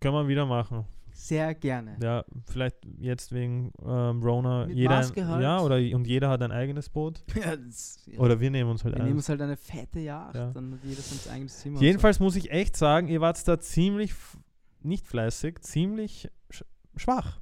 [0.00, 0.84] können wir wieder machen.
[1.12, 1.96] sehr gerne.
[2.02, 5.42] Ja, vielleicht jetzt wegen ähm, Rona Mit jeder Maske halt.
[5.42, 8.18] ja oder und jeder hat ein eigenes Boot Ja, das, ja.
[8.20, 9.16] oder wir nehmen uns halt wir nehmen ein.
[9.16, 10.50] uns halt eine fette Yacht, Ja.
[10.52, 11.80] dann hat jeder sein eigenes Zimmer.
[11.80, 14.12] Jedenfalls muss ich echt sagen, ihr wart da ziemlich
[14.82, 16.64] nicht fleißig, ziemlich sch
[16.96, 17.40] schwach.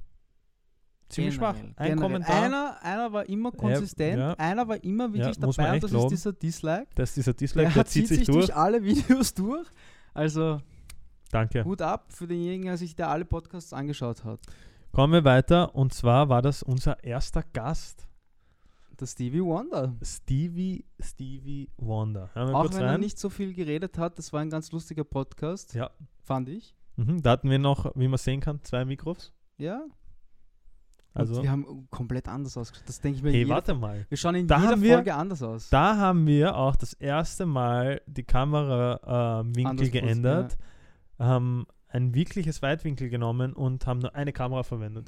[1.09, 1.55] Ziemlich schwach.
[1.55, 1.95] Ein generell.
[1.97, 4.33] Kommentar, Einer, einer war immer konsistent, ja.
[4.33, 6.05] einer war immer wirklich man dabei, und das loben.
[6.05, 6.87] ist dieser Dislike.
[6.95, 8.55] das ist dieser Dislike, Der, der, zieht sich durch.
[8.55, 9.67] alle Videos durch.
[10.13, 10.61] Also
[11.31, 11.63] Danke.
[11.65, 14.39] Hut ab für denjenigen, der sich da alle Podcasts angeschaut hat.
[14.91, 18.07] Kommen wir weiter und zwar war das unser erster Gast,
[18.99, 19.93] Der Stevie Wonder.
[20.01, 22.29] Stevie Stevie Wonder.
[22.33, 22.99] Auch wenn er rein.
[23.01, 25.91] nicht so viel geredet hat, das war ein ganz lustiger Podcast, Ja.
[26.23, 26.73] fand ich.
[26.95, 29.33] Mhm, da hatten wir noch, wie man sehen kann, zwei Mikros.
[29.57, 29.83] Ja.
[31.15, 32.87] Also, Und wir haben komplett anders ausgeschaut.
[32.89, 33.29] Das denke ich mir.
[33.31, 34.05] hey, jede- warte mal.
[34.09, 35.69] Wir schauen in Da jeder haben wir- Folge anders aus.
[35.69, 40.57] Da haben wir auch das erste Mal die Kamerawinkel Anders geändert,
[41.17, 45.07] haben ein wirkliches Weitwinkel genommen und haben nur eine Kamera verwendet.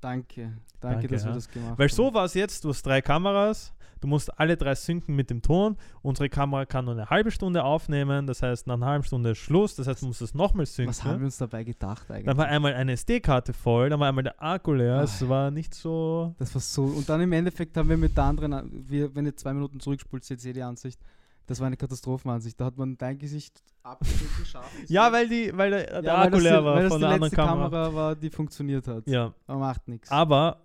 [0.00, 0.56] Danke.
[0.80, 1.28] Danke, Danke, dass ja.
[1.30, 1.94] wir das gemacht Weil haben.
[1.96, 5.42] so war es jetzt, du hast drei Kameras, du musst alle drei synken mit dem
[5.42, 5.76] Ton.
[6.02, 9.38] Unsere Kamera kann nur eine halbe Stunde aufnehmen, das heißt nach einer halben Stunde ist
[9.38, 10.90] Schluss, das heißt du musst es nochmal synken.
[10.90, 12.26] Was haben wir uns dabei gedacht eigentlich?
[12.26, 15.50] Dann war einmal eine SD-Karte voll, dann war einmal der Akku leer, Ah, es war
[15.50, 16.34] nicht so...
[16.38, 16.84] Das war so.
[16.84, 19.80] Und dann im Endeffekt haben wir mit der anderen, An- wir, wenn ihr zwei Minuten
[19.80, 21.00] zurückspult, seht ihr die Ansicht.
[21.46, 22.60] Das war eine Katastrophenansicht.
[22.60, 24.70] Da hat man dein Gesicht abgeschnitten, scharf.
[24.88, 26.98] Ja, weil, die, weil der, Ja, der Akku das leer die, war weil das von
[27.00, 27.68] die der anderen letzte Kamera.
[27.70, 27.94] Kamera.
[27.94, 29.06] war, die funktioniert hat.
[29.08, 30.10] Ja, Aber macht nichts.
[30.12, 30.60] aber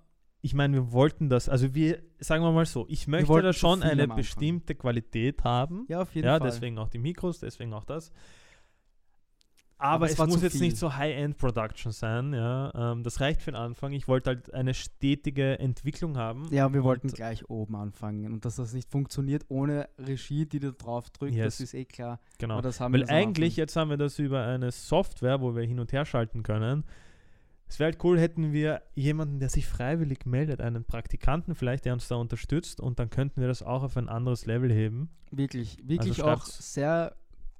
[0.46, 3.82] ich meine, wir wollten das, also wir, sagen wir mal so, ich möchte da schon
[3.82, 5.86] eine bestimmte Qualität haben.
[5.90, 6.48] Ja, auf jeden Ja, Fall.
[6.48, 8.12] deswegen auch die Mikros, deswegen auch das.
[9.78, 10.62] Aber, es es muss jetzt viel.
[10.62, 12.72] nicht so High-End-Production sein, ja.
[12.94, 13.92] Ähm, das reicht für den Anfang.
[13.92, 16.48] Ich wollte halt eine stetige Entwicklung haben.
[16.52, 18.32] Ja, wir wollten gleich oben anfangen.
[18.32, 21.58] Und dass das nicht funktioniert ohne Regie, die da drauf drückt, Yes.
[21.58, 22.20] das ist eh klar.
[22.38, 22.54] Genau.
[22.54, 25.80] Aber das haben Weil eigentlich, jetzt haben wir das über eine Software, wo wir hin
[25.80, 26.86] und her schalten können.
[27.68, 31.94] Es wäre halt cool, hätten wir jemanden, der sich freiwillig meldet, einen Praktikanten vielleicht, der
[31.94, 35.10] uns da unterstützt und dann könnten wir das auch auf ein anderes Level heben.
[35.32, 36.74] Wirklich, wirklich auch schreibt's.
[36.74, 37.16] sehr,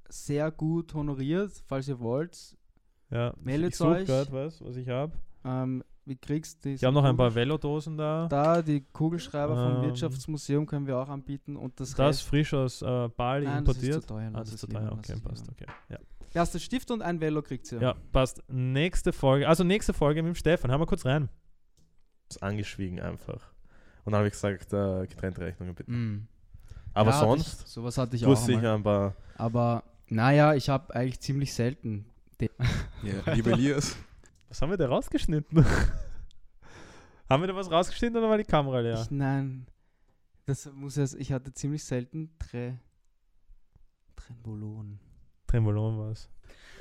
[0.08, 2.56] sehr gut honoriert, falls ihr wollt.
[3.10, 4.06] Ja, Meldet ich suche euch.
[4.06, 5.12] gerade was, was ich habe.
[5.44, 8.28] Ähm, wie kriegst du Ich habe noch ein paar Velodosen da.
[8.28, 12.54] Da, die Kugelschreiber vom Ähm, Wirtschaftsmuseum können wir auch anbieten und das, Das Rest- frisch
[12.54, 14.02] aus äh, Bali Nein, das ist importiert.
[14.02, 14.30] zu teuer.
[14.32, 14.92] ah, das ist zu teuer.
[14.92, 15.48] Okay, passt.
[15.50, 15.66] Okay.
[15.88, 15.98] Ja.
[16.36, 17.80] Erst der Stift und ein Velo kriegt ihr.
[17.80, 18.42] ja, passt.
[18.48, 20.70] Nächste Folge, also nächste Folge mit dem Stefan.
[20.70, 21.30] Hören wir kurz rein.
[22.28, 23.54] Ist angeschwiegen einfach.
[24.04, 25.90] Und dann habe ich gesagt, äh, getrennte Rechnungen bitte.
[25.90, 26.28] Mm.
[26.92, 28.28] Aber Ja, sonst Ich, sowas hatte ich auch.
[28.30, 28.74] wusste ich einmal.
[28.74, 29.16] ein paar.
[29.36, 32.04] Aber naja, ich habe eigentlich ziemlich selten.
[32.38, 33.96] Ja, lieber Elias.
[34.48, 35.64] Was haben wir da rausgeschnitten?
[37.30, 39.00] haben wir da was rausgeschnitten oder war die Kamera leer?
[39.02, 39.66] Ich, nein,
[40.44, 41.04] das muss ja.
[41.18, 42.78] Ich hatte ziemlich selten Tre,
[44.16, 45.00] Trenbolon.
[45.46, 46.28] Trembolon war es.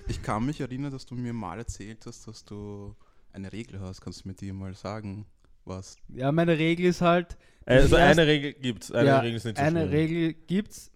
[0.07, 2.95] Ich kann mich erinnern, dass du mir mal erzählt hast, dass du
[3.33, 4.01] eine Regel hast.
[4.01, 5.25] Kannst du mir die mal sagen?
[5.65, 5.97] Was?
[6.09, 7.37] Ja, meine Regel ist halt.
[7.65, 8.91] Also erst- eine Regel gibt's.
[8.91, 9.91] Eine ja, Regel ist nicht so eine schlimm.
[9.91, 10.91] Regel gibt's.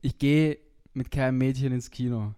[0.00, 0.58] Ich gehe
[0.94, 2.34] mit keinem Mädchen ins Kino.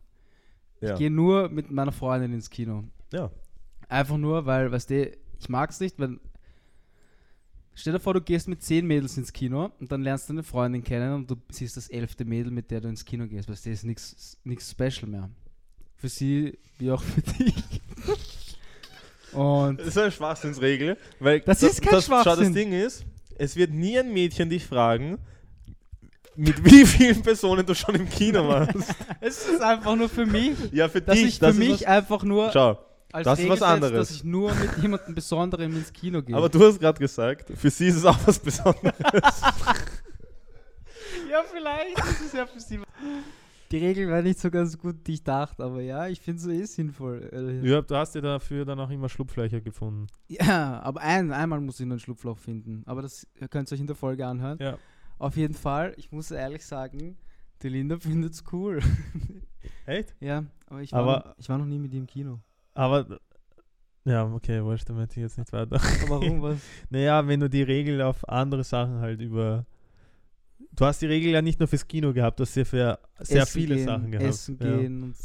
[0.80, 0.92] Ja.
[0.94, 2.84] Ich gehe nur mit meiner Freundin ins Kino.
[3.12, 3.30] ja.
[3.86, 6.18] Einfach nur, weil, weißt du, ich mag es nicht, wenn.
[7.74, 10.42] Stell dir vor, du gehst mit zehn Mädels ins Kino und dann lernst du eine
[10.44, 13.48] Freundin kennen und du siehst das elfte Mädel, mit der du ins Kino gehst.
[13.48, 15.28] Weißt du, ist nichts special mehr.
[15.96, 17.54] Für sie wie auch für dich.
[19.32, 20.96] Und Das ist eine Schwachsinnsregel.
[21.18, 22.54] Weil Das ist kein das, Schau, das Schwachsinn.
[22.54, 23.04] Ding ist,
[23.36, 25.18] es wird nie ein Mädchen dich fragen,
[26.36, 28.74] mit wie vielen Personen du schon im Kino warst.
[29.20, 31.26] es ist einfach nur für mich, ja, für dass dich.
[31.26, 32.78] ich für das ist mich einfach nur Schau,
[33.14, 34.08] als das ist was anderes.
[34.08, 36.36] dass ich nur mit jemandem Besonderem ins Kino gehe.
[36.36, 38.92] aber du hast gerade gesagt, für sie ist es auch was Besonderes.
[41.30, 42.80] ja, vielleicht ist es ja für sie.
[43.70, 46.50] Die Regel war nicht so ganz gut, die ich dachte, aber ja, ich finde so
[46.50, 47.60] eh sinnvoll.
[47.64, 50.06] Ja, du hast dir dafür dann auch immer Schlupflöcher gefunden.
[50.28, 52.82] Ja, aber ein, einmal muss ich nur ein Schlupfloch finden.
[52.86, 54.58] Aber das könnt ihr euch in der Folge anhören.
[54.60, 54.78] Ja.
[55.18, 57.16] Auf jeden Fall, ich muss ehrlich sagen,
[57.62, 58.80] die Linda findet's cool.
[59.86, 60.14] Echt?
[60.20, 62.38] ja, aber ich war, Aber- noch, ich war noch nie mit ihr im Kino.
[62.74, 63.20] Aber.
[64.04, 65.80] Ja, okay, wurscht, damit ich jetzt nicht weiter.
[66.08, 66.58] Warum was?
[66.90, 69.64] Naja, wenn du die Regel auf andere Sachen halt über.
[70.72, 73.42] Du hast die Regel ja nicht nur fürs Kino gehabt, du hast sie für sehr
[73.42, 74.28] Essen viele gehen, Sachen gehabt.
[74.28, 74.76] Essen ja.
[74.76, 75.16] gehen und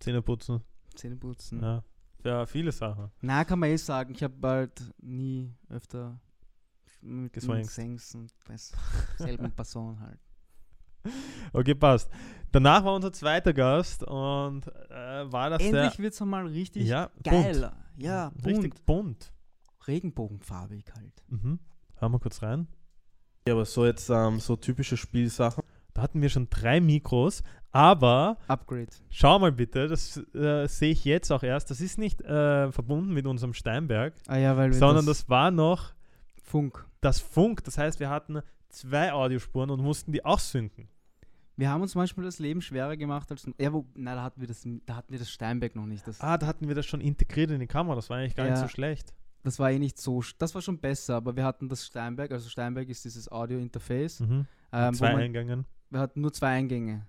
[0.00, 0.60] Zähne putzen.
[0.94, 1.62] Zähne putzen.
[1.62, 1.84] Ja.
[2.24, 3.10] Ja, viele Sachen.
[3.20, 6.18] Na, kann man eh sagen, ich habe bald nie öfter
[7.02, 7.38] mit.
[7.40, 8.32] Sengs und
[9.18, 10.18] selben Person halt.
[11.52, 12.10] Okay, passt.
[12.50, 16.86] Danach war unser zweiter Gast und äh, war das Endlich wird es mal richtig.
[16.86, 17.52] Ja, geil.
[17.60, 17.72] Bunt.
[17.96, 18.46] Ja, bunt.
[18.46, 19.32] Richtig bunt.
[19.86, 21.22] Regenbogenfarbig halt.
[21.28, 21.58] Mhm.
[21.96, 22.68] Hören wir kurz rein.
[23.46, 25.62] Ja, aber so jetzt ähm, so typische Spielsachen.
[25.92, 28.88] Da hatten wir schon drei Mikros, Aber Upgrade.
[29.10, 31.70] schau mal bitte, das äh, sehe ich jetzt auch erst.
[31.70, 35.50] Das ist nicht äh, verbunden mit unserem Steinberg, Ah ja, weil wir sondern das war
[35.52, 35.92] noch
[36.42, 36.84] Funk.
[37.00, 37.62] das Funk.
[37.64, 38.40] Das heißt, wir hatten
[38.70, 40.88] zwei Audiospuren und mussten die auch synken.
[41.56, 43.48] Wir haben uns manchmal das Leben schwerer gemacht als.
[43.60, 46.06] Ja, wo, nein, da hatten wir das, da hatten wir das Steinberg noch nicht.
[46.06, 47.94] Das, Ah, da hatten wir das schon integriert in die Kamera.
[47.94, 48.62] Das war eigentlich gar nicht Ja.
[48.62, 49.14] so schlecht.
[49.44, 50.22] das war eh nicht so.
[50.38, 52.32] Das war schon besser, aber wir hatten das Steinberg.
[52.32, 54.20] Also Steinberg ist dieses Audio-Interface.
[54.20, 54.46] Mhm.
[54.72, 55.66] Ähm, zwei man, Eingängen.
[55.90, 57.06] wir hatten nur zwei Eingänge.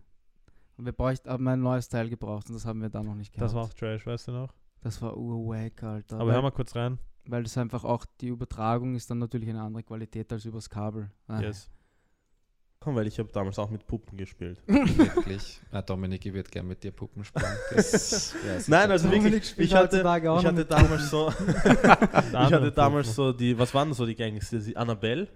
[0.77, 3.31] Und wir bräuchten, haben ein neues Teil gebraucht und das haben wir da noch nicht
[3.31, 3.45] gehabt.
[3.45, 4.53] Das war auch Trash, weißt du noch?
[4.81, 6.17] Das war urwack, Alter.
[6.17, 6.99] Aber weil, hör mal kurz rein.
[7.25, 11.09] weil das einfach auch, die Übertragung ist dann natürlich eine andere Qualität als übers Kabel.
[11.27, 11.71] Ah, Yes.
[12.93, 14.59] Weil ich habe damals auch mit Puppen gespielt.
[14.67, 15.59] Wirklich.
[15.71, 17.45] Ah, Dominik, ich würde gerne mit dir Puppen spielen.
[18.67, 23.73] Nein, also wirklich, ich hatte, ich hatte damals so, ich hatte damals so die, was
[23.73, 24.63] waren so die gängigsten?
[24.63, 25.27] Die Annabelle?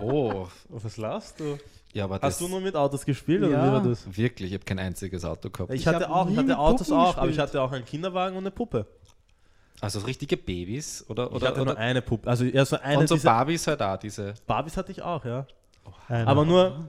[0.00, 1.58] Oh, Was lachst du?
[1.92, 3.66] ja, aber das Hast du nur mit Autos gespielt oder Ja.
[3.68, 4.04] wie war das?
[4.16, 5.72] wirklich, ich habe kein einziges Auto gehabt.
[5.72, 7.48] Ich, Ich hatte auch, ich hatte Autos Puppen auch, aber ich gespielt.
[7.48, 8.86] hatte auch einen Kinderwagen und eine Puppe.
[9.80, 12.28] Also richtige Babys oder Ich oder, hatte nur oder eine Puppe.
[12.30, 14.34] Also eher so eine und so diese Barbies halt auch diese.
[14.46, 15.46] Barbies hatte ich auch, ja.
[16.08, 16.88] Aber nur,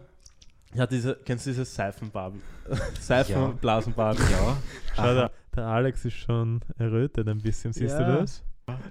[0.73, 2.41] ich hatte diese, kennst du diese Seifenbarbie?
[2.99, 4.21] Seifenblasen-Barbie.
[4.31, 4.57] Ja.
[4.95, 5.31] Schau, Aha.
[5.55, 7.73] der, Alex ist schon errötet ein bisschen.
[7.73, 8.03] Siehst Ja.
[8.11, 8.43] du das?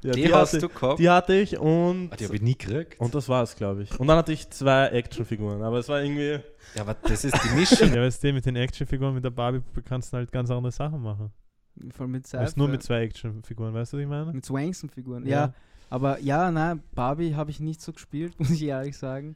[0.05, 0.99] Ja, Die, hast hatte, du gehabt?
[1.01, 3.01] die hatte ich und, Ah, die habe ich nie gekriegt.
[3.01, 3.99] und das war es, glaube ich.
[3.99, 6.39] Und dann hatte ich zwei Actionfiguren, aber es war irgendwie...
[6.77, 7.89] Ja, aber das ist die Mischung.
[7.95, 11.03] Ja, weißt du, mit den Actionfiguren, mit der Barbie kannst du halt ganz andere Sachen
[11.03, 11.33] machen.
[11.91, 12.57] Voll mit Seife.
[12.57, 14.33] nur mit zwei Actionfiguren, weißt du, was ich meine?
[14.33, 15.27] Mit Swankson-Figuren.
[15.27, 15.31] Ja.
[15.47, 15.55] Ja.
[15.91, 19.35] aber ja, nein, Barbie habe ich nicht so gespielt, muss ich ehrlich sagen.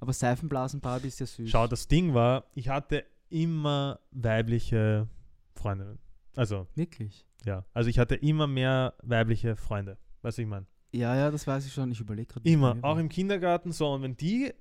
[0.00, 1.50] Aber Seifenblasen-Barbie ist ja süß.
[1.50, 5.08] Schau, das Ding war, ich hatte immer weibliche
[5.54, 5.98] Freundinnen.
[6.36, 7.26] Also, Wirklich?
[7.44, 7.64] ja.
[7.74, 9.98] Also ich hatte immer mehr weibliche Freunde.
[10.22, 10.66] Weißt du, ich meine?
[10.92, 11.90] Ja, ja, das weiß ich schon.
[11.90, 12.48] Ich überlege gerade.
[12.48, 12.76] Immer.
[12.82, 13.92] Auch im Kindergarten so.
[13.92, 14.52] Und wenn die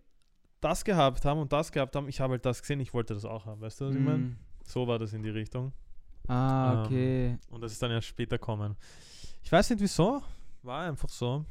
[0.59, 3.23] das gehabt haben und das gehabt haben, ich habe halt das gesehen, ich wollte das
[3.25, 3.61] auch haben.
[3.61, 4.35] Weißt du, was ich meine?
[4.65, 5.71] So war das in die Richtung.
[6.27, 7.37] Ah, Ähm, okay.
[7.49, 8.75] Und das ist dann erst später kommen.
[9.43, 10.21] Ich weiß nicht wieso.
[10.63, 11.45] War einfach so.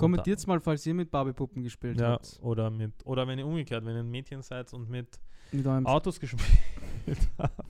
[0.00, 2.38] Kommentiert mal, falls ihr mit Barbie-Puppen gespielt Ja, habt.
[2.42, 5.20] oder mit, oder wenn ihr umgekehrt, wenn ihr ein Mädchen seid und mit
[5.52, 6.46] Mit Autos gespielt
[7.38, 7.64] habt.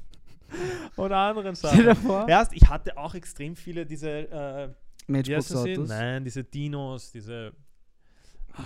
[0.97, 1.97] oder anderen Sachen.
[2.29, 4.69] Erst, ich hatte auch extrem viele diese, äh?
[5.07, 5.89] Matchbox-Autos.
[5.89, 7.53] Nein, diese Dinos, diese,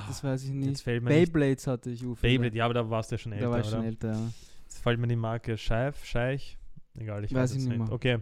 [0.08, 0.80] Das weiß ich nicht.
[0.82, 2.02] fällt mir nicht, Beyblades hatte ich.
[2.20, 3.86] Beyblade, ja, aber da warst du ja schon älter, Da war ich schon oder?
[3.88, 4.30] älter, ja.
[4.64, 6.58] Jetzt fällt mir die Marke Scheif, Scheich,
[6.98, 7.78] egal, ich Weiß weiß, ich nicht.
[7.78, 7.92] mehr.
[7.92, 8.18] Okay.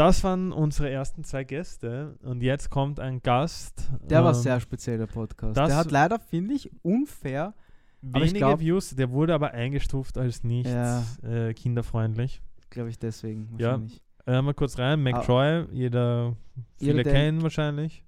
[0.00, 3.90] Das waren unsere ersten zwei Gäste und jetzt kommt ein Gast.
[4.08, 5.58] Der war ähm, sehr speziell, der Podcast.
[5.58, 7.52] der hat leider, finde ich, unfair.
[8.00, 11.02] wenige glaub- Views, der wurde aber eingestuft als nicht Ja.
[11.22, 12.40] äh, kinderfreundlich.
[12.70, 13.50] Glaube ich deswegen.
[13.58, 13.72] Ja.
[13.72, 14.00] Wahrscheinlich.
[14.26, 15.66] Äh, mal kurz rein, Mac Ah.
[15.70, 16.34] Jeder,
[16.78, 18.02] viele kennen wahrscheinlich.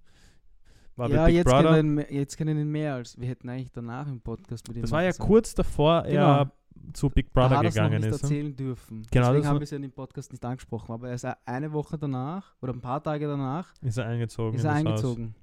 [0.96, 3.20] War Ja, jetzt kennen, ihn, jetzt kennen ihn mehr als.
[3.20, 4.82] Wir hätten eigentlich danach im Podcast mit ihm.
[4.82, 6.14] Das war ja kurz davor Genau.
[6.40, 6.52] er
[6.92, 8.22] zu Big Da Brother hat er es noch gegangen nicht ist.
[8.22, 9.06] erzählen dürfen.
[9.10, 10.92] Genau, Deswegen das haben wir es ja in dem Podcast nicht angesprochen.
[10.92, 14.54] Aber er ist eine Woche danach oder ein paar Tage danach Ist er eingezogen.
[14.56, 14.88] ist in er das Haus.
[14.88, 15.34] eingezogen.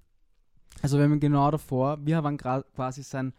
[0.81, 3.33] Also wir haben genau davor, wir waren quasi sein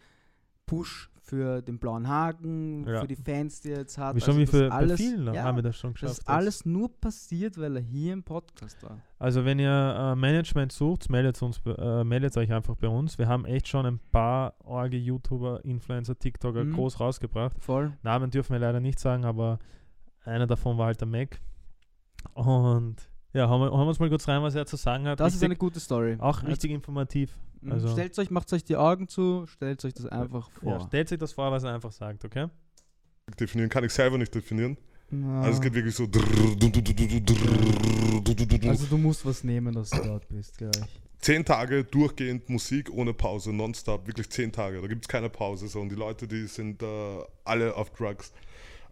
[0.66, 3.00] Push für den blauen Haken, Ja.
[3.00, 4.14] für die Fans, die er jetzt hat.
[4.16, 6.18] Wie schon also wie das für alles, vielen ja, haben wir das schon Das geschafft.
[6.18, 8.98] ist alles nur passiert, weil er hier im Podcast war.
[9.18, 13.16] Also wenn ihr äh, Management sucht, meldet, uns, äh, meldet euch einfach bei uns.
[13.18, 16.74] Wir haben echt schon ein paar orge YouTuber, Influencer, TikToker Mhm.
[16.74, 17.56] groß rausgebracht.
[17.62, 17.92] Voll.
[18.02, 19.58] Namen dürfen wir leider nicht sagen, aber
[20.24, 21.40] einer davon war halt der Mac.
[22.34, 22.96] Und
[23.32, 25.20] ja, haben wir, haben wir uns mal kurz rein, was er zu sagen hat.
[25.20, 26.16] Das ist Richtig- eine gute Story.
[26.18, 27.38] auch richtig informativ.
[27.64, 30.73] Hat- also- stellt euch, macht euch die Augen zu, stellt euch das einfach vor.
[30.73, 32.49] Ja, stellt sich das vor, was er einfach sagt, okay?
[33.38, 34.77] definieren kann ich selber nicht definieren.
[35.12, 35.42] Ja.
[35.42, 36.05] Also es geht wirklich so.
[38.68, 40.73] Also du musst was nehmen, dass du dort bist gleich.
[41.18, 44.81] Zehn Tage durchgehend Musik ohne Pause, nonstop, wirklich zehn Tage.
[44.81, 45.68] Da gibt es keine Pause.
[45.68, 45.81] So.
[45.81, 46.87] Und die Leute, die sind äh,
[47.44, 48.33] alle auf Drugs.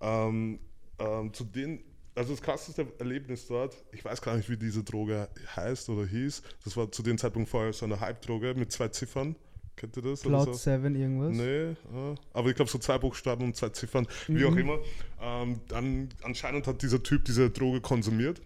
[0.00, 0.58] Ähm,
[0.98, 1.80] ähm, zu denen,
[2.18, 6.42] also das krasseste Erlebnis dort, ich weiß gar nicht, wie diese Droge heißt oder hieß.
[6.64, 9.36] Das war zu dem Zeitpunkt vorher so eine Hype-Droge mit zwei Ziffern.
[9.76, 10.22] Kennt ihr das?
[10.22, 10.52] Cloud so?
[10.54, 11.36] 7 irgendwas?
[11.36, 12.14] Nee, ja.
[12.32, 14.58] aber ich glaube so zwei Buchstaben und zwei Ziffern, wie auch Mhm.
[14.58, 14.78] immer.
[15.20, 18.40] Ähm, dann anscheinend hat dieser Typ diese Droge konsumiert.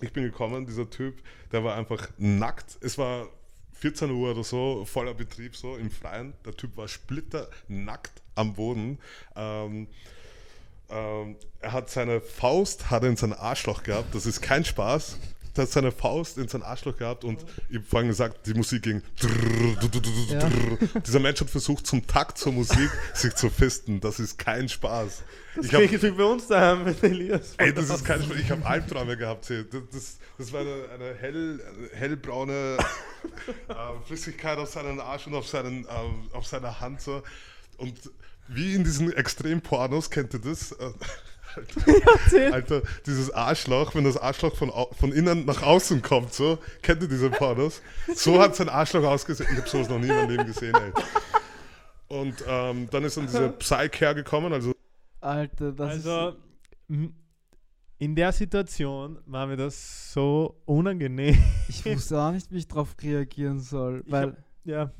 [0.00, 2.76] Ich bin gekommen, dieser Typ, der war einfach nackt.
[2.80, 3.28] Es war
[3.74, 6.32] 14 Uhr oder so, voller Betrieb so im Freien.
[6.44, 8.98] Der Typ war splitternackt am Boden.
[9.36, 9.86] Ähm,
[10.90, 14.14] ähm, er hat seine Faust hat in sein Arschloch gehabt.
[14.14, 15.18] Das ist kein Spaß.
[15.54, 18.82] Er hat seine Faust in sein Arschloch gehabt und ich habe vorhin gesagt, die Musik
[18.84, 19.02] ging.
[20.30, 20.48] Ja.
[21.04, 24.00] Dieser Mensch hat versucht, zum Takt zur Musik sich zu fisten.
[24.00, 25.24] Das ist kein Spaß.
[25.56, 27.54] Das Ich hab- ich bei uns daheim mit Elias.
[27.56, 28.36] Ey, das ist kein Spaß.
[28.38, 29.46] Ich habe Albträume gehabt.
[29.46, 29.64] Hier.
[29.64, 31.60] Das, das, das war eine, eine, hell,
[31.92, 32.76] hellbraune
[33.68, 33.74] äh,
[34.06, 37.00] Flüssigkeit auf seinen Arsch und auf, seinen, ähm, auf seiner Hand.
[37.00, 37.22] So.
[37.78, 37.98] Und
[38.48, 40.72] wie in diesen Extrempornos, kennt ihr das?
[40.72, 40.90] Äh,
[41.56, 47.02] Alter, Alter, dieses Arschloch, wenn das Arschloch von, von innen nach außen kommt, so, kennt
[47.02, 47.80] ihr diese Pornos?
[48.14, 49.48] So hat sein Arschloch ausgesehen.
[49.52, 50.92] Ich habe sowas noch nie in meinem Leben gesehen, ey.
[52.08, 54.72] Und ähm, dann ist dann dieser Psych hergekommen, also
[55.20, 56.36] Alter, das Also,
[56.88, 57.14] m-
[57.98, 61.36] in der Situation war mir das so unangenehm.
[61.68, 61.84] ist.
[61.86, 64.02] Ich wusste auch nicht, wie ich drauf reagieren soll.
[64.06, 64.92] Ich Weil, hab- Ja,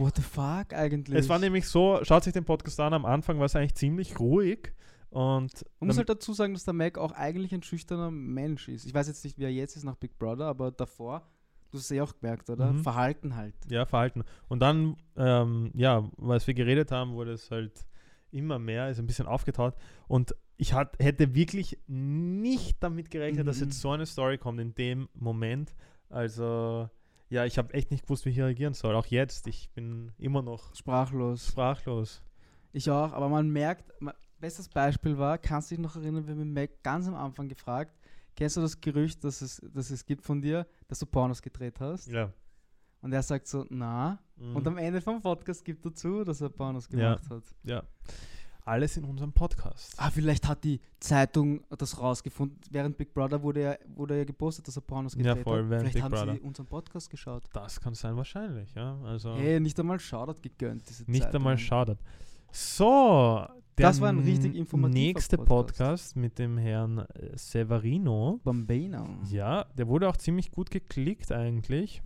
[0.00, 1.18] what the fuck eigentlich?
[1.18, 4.18] es war nämlich so, schaut sich den Podcast an, am Anfang war es eigentlich ziemlich
[4.18, 4.72] ruhig
[5.10, 8.86] und Man muss halt dazu sagen, dass der Mac auch eigentlich ein schüchterner Mensch ist.
[8.86, 11.26] Ich weiß jetzt nicht, wie er jetzt ist nach Big Brother, aber davor,
[11.70, 12.72] du hast es eh auch gemerkt, oder?
[12.72, 12.82] Mhm.
[12.82, 13.54] Verhalten halt.
[13.68, 14.22] ja, Verhalten.
[14.48, 17.86] Und dann, ähm, ja, als wir geredet haben, wurde es halt
[18.30, 19.74] immer mehr, ist ein bisschen aufgetaut
[20.06, 23.64] und ich hat, hätte wirklich nicht damit gerechnet, dass Mhm.
[23.64, 25.74] jetzt so eine Story kommt in dem Moment.
[26.08, 26.88] Also,
[27.30, 28.94] ja, ich habe echt nicht gewusst, wie ich reagieren soll.
[28.94, 31.46] Auch jetzt, ich bin immer noch Sprachlos.
[31.48, 32.22] sprachlos.
[32.72, 36.34] Ich auch, aber man merkt, ma- bestes Beispiel war, kannst du dich noch erinnern, wir
[36.34, 37.96] haben Mac ganz am Anfang gefragt,
[38.36, 41.80] kennst du das Gerücht, dass es, dass es gibt von dir, dass du Pornos gedreht
[41.80, 42.06] hast?
[42.08, 42.32] Ja.
[43.02, 44.18] Und er sagt so, na.
[44.36, 44.56] Mhm.
[44.56, 47.14] Und am Ende vom Podcast gibt er zu, dass er Pornos Ja.
[47.16, 47.42] gemacht hat.
[47.64, 47.82] ja.
[48.70, 49.94] Alles in unserem Podcast.
[49.96, 52.56] Ah, vielleicht hat die Zeitung das rausgefunden.
[52.70, 55.80] Während Big Brother wurde er, wurde er gepostet, dass er Pornos Ja, gedreht voll, hat.
[55.80, 56.34] Vielleicht Big haben Brother.
[56.34, 57.42] sie unseren Podcast geschaut.
[57.52, 58.96] Das kann sein, wahrscheinlich, ja.
[59.04, 61.58] Also Hey, nicht einmal Shoutout gegönnt, diese nicht einmal Zeitungen.
[61.58, 61.98] schadet.
[62.52, 63.44] So,
[63.78, 65.76] der Das war ein richtig informativer nächste Podcast.
[65.78, 66.16] Podcast.
[66.16, 68.40] mit dem Herrn äh, Severino.
[68.44, 69.04] Bambino.
[69.30, 72.02] Ja, der wurde auch ziemlich gut geklickt eigentlich.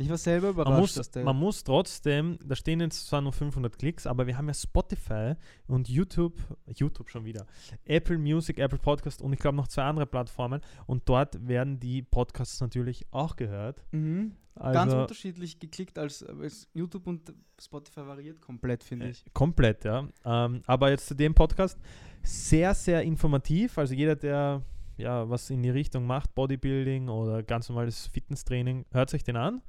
[0.00, 3.20] Ich war selber überrascht, Man muss, dass der man muss trotzdem, da stehen jetzt zwar
[3.20, 5.34] nur 500 Klicks, aber wir haben ja Spotify
[5.66, 6.34] und YouTube,
[6.74, 7.46] YouTube schon wieder,
[7.84, 12.02] Apple Music, Apple Podcast und ich glaube noch zwei andere Plattformen und dort werden die
[12.02, 13.82] Podcasts natürlich auch gehört.
[13.92, 14.32] mhm.
[14.56, 19.24] Also, ganz unterschiedlich geklickt als, als YouTube und Spotify variiert komplett, finde Äh, ich.
[19.32, 20.06] Komplett, ja.
[20.24, 21.78] Ähm, aber jetzt zu dem Podcast
[22.22, 23.78] sehr, sehr informativ.
[23.78, 24.62] Also jeder, der
[24.98, 29.62] ja was in die Richtung macht, Bodybuilding oder ganz normales Fitnesstraining, hört sich den an.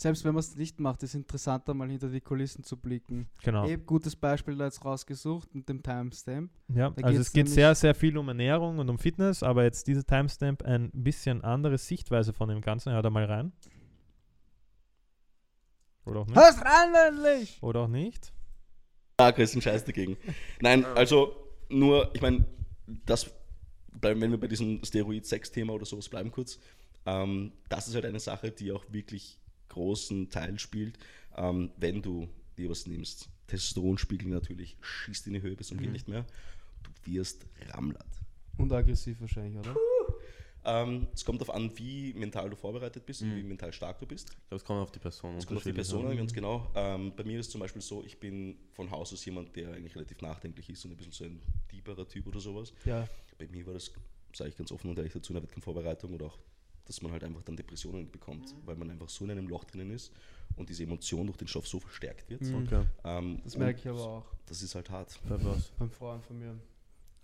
[0.00, 3.28] Selbst wenn man es nicht macht, ist es interessanter, mal hinter die Kulissen zu blicken.
[3.42, 3.68] Genau.
[3.68, 6.50] Eben gutes Beispiel da jetzt rausgesucht mit dem Timestamp.
[6.68, 9.64] Ja, Da also geht's es geht sehr, sehr viel um Ernährung und um Fitness, aber
[9.64, 12.94] jetzt diese Timestamp ein bisschen andere Sichtweise von dem Ganzen.
[12.94, 13.52] Hört da mal rein.
[16.06, 16.36] Oder auch nicht.
[16.38, 17.58] Hör's rein, endlich!
[17.60, 18.32] Oder auch nicht.
[19.18, 20.16] Ah, größten Scheiß dagegen.
[20.62, 21.36] Nein, also
[21.68, 22.46] nur, ich meine,
[23.04, 23.30] das,
[23.92, 26.58] bleiben, wenn wir bei diesem Steroid-Sex-Thema oder sowas bleiben kurz,
[27.04, 29.39] ähm, das ist halt eine Sache, die auch wirklich
[29.70, 30.98] großen Teil spielt,
[31.36, 32.28] ähm, wenn du
[32.58, 33.28] dir was nimmst.
[33.46, 36.24] Testosteronspiegel natürlich schießt in die Höhe bis zum geht nicht mehr.
[36.82, 38.06] Du wirst Rammlat.
[38.58, 39.74] Und aggressiv wahrscheinlich, oder?
[40.62, 44.06] Ähm, es kommt darauf an, wie mental du vorbereitet bist und wie mental stark du
[44.06, 44.30] bist.
[44.30, 46.10] Ich glaube, es kommt auf die Person Es kommt auf die Person an.
[46.10, 46.70] an, ganz genau.
[46.74, 49.72] Ähm, bei mir ist es zum Beispiel so, ich bin von Haus aus jemand, der
[49.72, 52.74] eigentlich relativ nachdenklich ist und ein bisschen so ein tieferer Typ oder sowas.
[52.84, 53.08] Ja.
[53.38, 53.90] Bei mir war das,
[54.34, 56.38] sage ich ganz offen und ehrlich dazu, in der Wettkampfvorbereitung oder auch,
[56.90, 59.90] dass man halt einfach dann Depressionen bekommt, weil man einfach so in einem Loch drinnen
[59.92, 60.12] ist
[60.56, 62.42] und diese Emotion durch den Stoff so verstärkt wird.
[62.42, 62.54] Mhm.
[62.66, 64.26] Okay, Ähm, Das merke ich aber auch.
[64.46, 65.18] Das ist halt hart.
[65.28, 65.70] bei was?
[65.78, 66.58] Beim Freund von mir.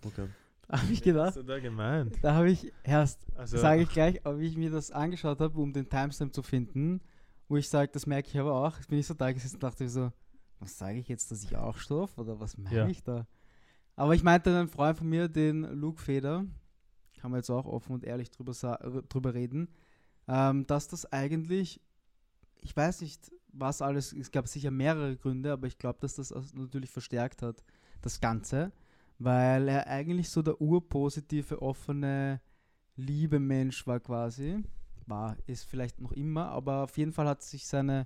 [0.05, 0.27] Okay.
[0.69, 2.17] Da habe ich Was gedacht, hast du da gemeint?
[2.21, 5.59] da habe ich erst, Also, sage ich gleich, aber wie ich mir das angeschaut habe,
[5.59, 7.01] um den Timestamp zu finden,
[7.49, 9.63] wo ich sage, das merke ich aber auch, jetzt bin ich so da gesessen und
[9.63, 10.11] dachte so,
[10.59, 12.87] was sage ich jetzt, dass ich auch stoff oder was meine Ja.
[12.87, 13.27] ich da?
[13.95, 16.45] Aber ich meinte einen Freund von mir, den Luke Feder,
[17.17, 19.67] kann man jetzt auch offen und ehrlich drüber, r- drüber reden,
[20.27, 21.81] ähm, dass das eigentlich,
[22.61, 26.31] ich weiß nicht, was alles, es gab sicher mehrere Gründe, aber ich glaube, dass das
[26.53, 27.63] natürlich verstärkt hat,
[28.01, 28.71] das Ganze,
[29.19, 32.39] weil er eigentlich so der urpositive, offene,
[32.95, 34.63] liebe Mensch war quasi.
[35.07, 38.05] War, ist vielleicht noch immer, aber auf jeden Fall hat sich seine,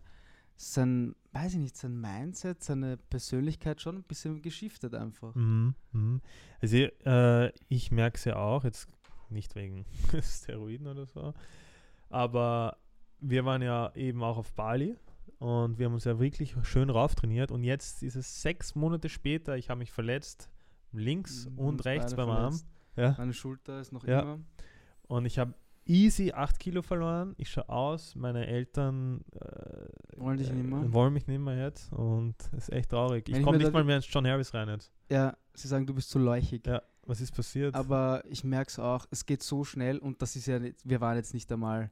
[0.55, 5.33] sein, weiß ich nicht, sein Mindset, seine Persönlichkeit schon ein bisschen geschiftet einfach.
[5.33, 6.21] Mhm, mhm.
[6.61, 8.87] Also äh, ich merke es ja auch, jetzt
[9.31, 9.85] nicht wegen
[10.21, 11.33] Steroiden oder so,
[12.09, 12.77] aber
[13.19, 14.95] wir waren ja eben auch auf Bali
[15.39, 19.09] und wir haben uns ja wirklich schön rauf trainiert und jetzt ist es sechs Monate
[19.09, 20.49] später, ich habe mich verletzt,
[20.91, 22.59] links Mhm, und uns rechts beim Arm
[22.97, 24.21] ja, Meine Schulter ist noch Ja.
[24.21, 24.39] immer.
[25.07, 25.53] und ich habe
[25.85, 30.91] easy 8 Kilo verloren, ich schaue aus, meine Eltern äh, Wollen dich nicht mehr?
[30.93, 33.27] wollen mich nicht mehr jetzt und es ist echt traurig.
[33.27, 34.91] Wenn Ich komme nicht mal mehr ins John Harris rein jetzt.
[35.09, 36.65] Ja, sie sagen, du bist zu leuchig.
[36.67, 37.75] Ja, was ist passiert?
[37.75, 41.01] Aber ich merke es auch, es geht so schnell und das ist ja nicht, wir
[41.01, 41.89] waren jetzt nicht einmal,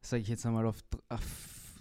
[0.00, 1.22] sage ich jetzt einmal, auf, auf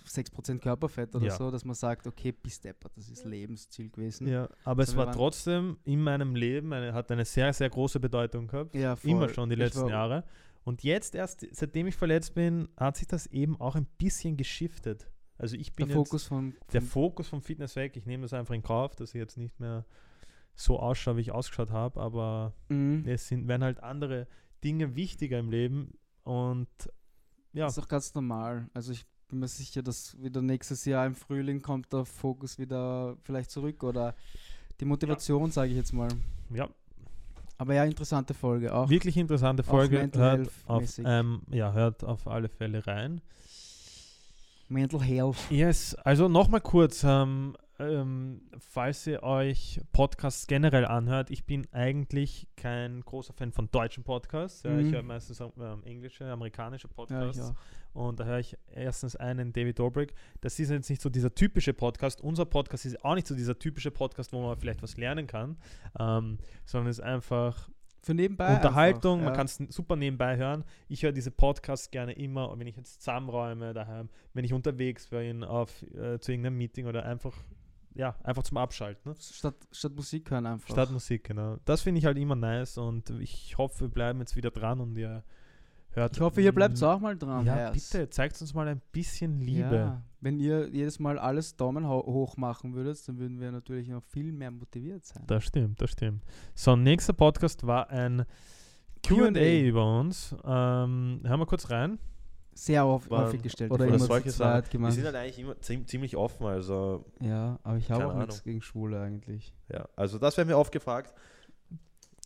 [0.07, 1.35] 6% Körperfett oder Ja.
[1.35, 4.27] so, dass man sagt, okay, bis deppert, das ist Lebensziel gewesen.
[4.27, 7.51] Ja, aber es So, wir war waren- trotzdem in meinem Leben, eine, hat eine sehr,
[7.53, 8.75] sehr große Bedeutung gehabt.
[8.75, 9.11] Ja, voll.
[9.11, 10.23] Immer schon die letzten war- Jahre.
[10.63, 15.09] Und jetzt erst, seitdem ich verletzt bin, hat sich das eben auch ein bisschen geschiftet.
[15.37, 17.97] Also ich Der bin Fokus jetzt von, der Fokus vom Fitness weg.
[17.97, 19.85] Ich nehme das einfach in Kauf, dass ich jetzt nicht mehr
[20.55, 23.03] so ausschaue, wie ich ausgeschaut habe, aber Mhm.
[23.07, 24.27] es sind, werden halt andere
[24.63, 25.93] Dinge wichtiger im Leben
[26.23, 26.67] und
[27.53, 28.69] ja, Das ist auch ganz normal.
[28.73, 33.15] Also ich bin mir sicher, dass wieder nächstes Jahr im Frühling kommt der Fokus wieder
[33.23, 34.13] vielleicht zurück oder
[34.79, 36.09] die Motivation, sage ich jetzt mal.
[36.53, 36.67] ja,
[37.57, 38.89] Aber ja, interessante Folge auch.
[38.89, 39.99] wirklich interessante Folge.
[39.99, 43.21] Mental Hört auf, ähm, ja, hört auf alle Fälle rein.
[44.67, 45.37] Mental Health.
[45.49, 52.47] Yes, also nochmal kurz, ähm, ähm, falls ihr euch Podcasts generell anhört, ich bin eigentlich
[52.55, 54.63] kein großer Fan von deutschen Podcasts.
[54.63, 54.91] Ja, Ich Mhm.
[54.93, 57.41] höre meistens ähm, englische, amerikanische Ja, ich Podcasts.
[57.51, 57.55] auch.
[57.93, 60.13] Und da höre ich erstens einen David Dobrik.
[60.41, 62.19] Das ist jetzt nicht so dieser typische Podcast.
[62.21, 65.57] Unser Podcast ist auch nicht so dieser typische Podcast, wo man vielleicht was lernen kann,
[65.99, 67.69] ähm, sondern es ist einfach
[68.01, 68.53] Für nebenbei.
[68.53, 69.19] Unterhaltung.
[69.19, 70.63] einfach, Man kann es super nebenbei hören.
[70.89, 75.43] Ich höre diese Podcasts gerne immer, wenn ich jetzt zusammenräume daheim, wenn ich unterwegs bin
[75.45, 77.33] auf, äh, zu irgendeinem Meeting oder einfach,
[77.95, 79.11] ja, einfach zum Abschalten.
[79.11, 79.17] Ne?
[79.19, 80.69] Statt, statt Musik hören einfach.
[80.69, 81.57] Statt Musik, genau.
[81.65, 84.97] Das finde ich halt immer nice und ich hoffe, wir bleiben jetzt wieder dran und
[84.97, 85.23] ihr
[85.91, 86.15] hört.
[86.15, 87.45] ich hoffe, ihr bleibt auch mal dran.
[87.45, 87.73] Ja, Herrs.
[87.73, 89.75] bitte, zeigt uns mal ein bisschen Liebe.
[89.75, 93.87] Ja, wenn ihr jedes Mal alles Daumen ho hoch machen würdet, dann würden wir natürlich
[93.87, 95.23] noch viel mehr motiviert sein.
[95.27, 96.23] Das stimmt, das stimmt.
[96.53, 98.25] So, nächster Podcast war ein
[99.07, 99.31] Q&A.
[99.31, 100.35] QA über uns.
[100.43, 101.97] Ähm, hören wir kurz rein.
[102.57, 103.69] Sehr oft, Waren- häufig gestellt.
[103.71, 104.51] Oder Oder immer solche zu Sachen.
[104.53, 104.93] zweit Wir gemacht.
[104.93, 108.61] sind halt eigentlich immer ziem- ziemlich offen, also Ja, aber ich habe auch nichts gegen
[108.61, 109.53] Schwule eigentlich.
[109.69, 109.87] ja.
[109.97, 111.13] Also das werden wir oft gefragt.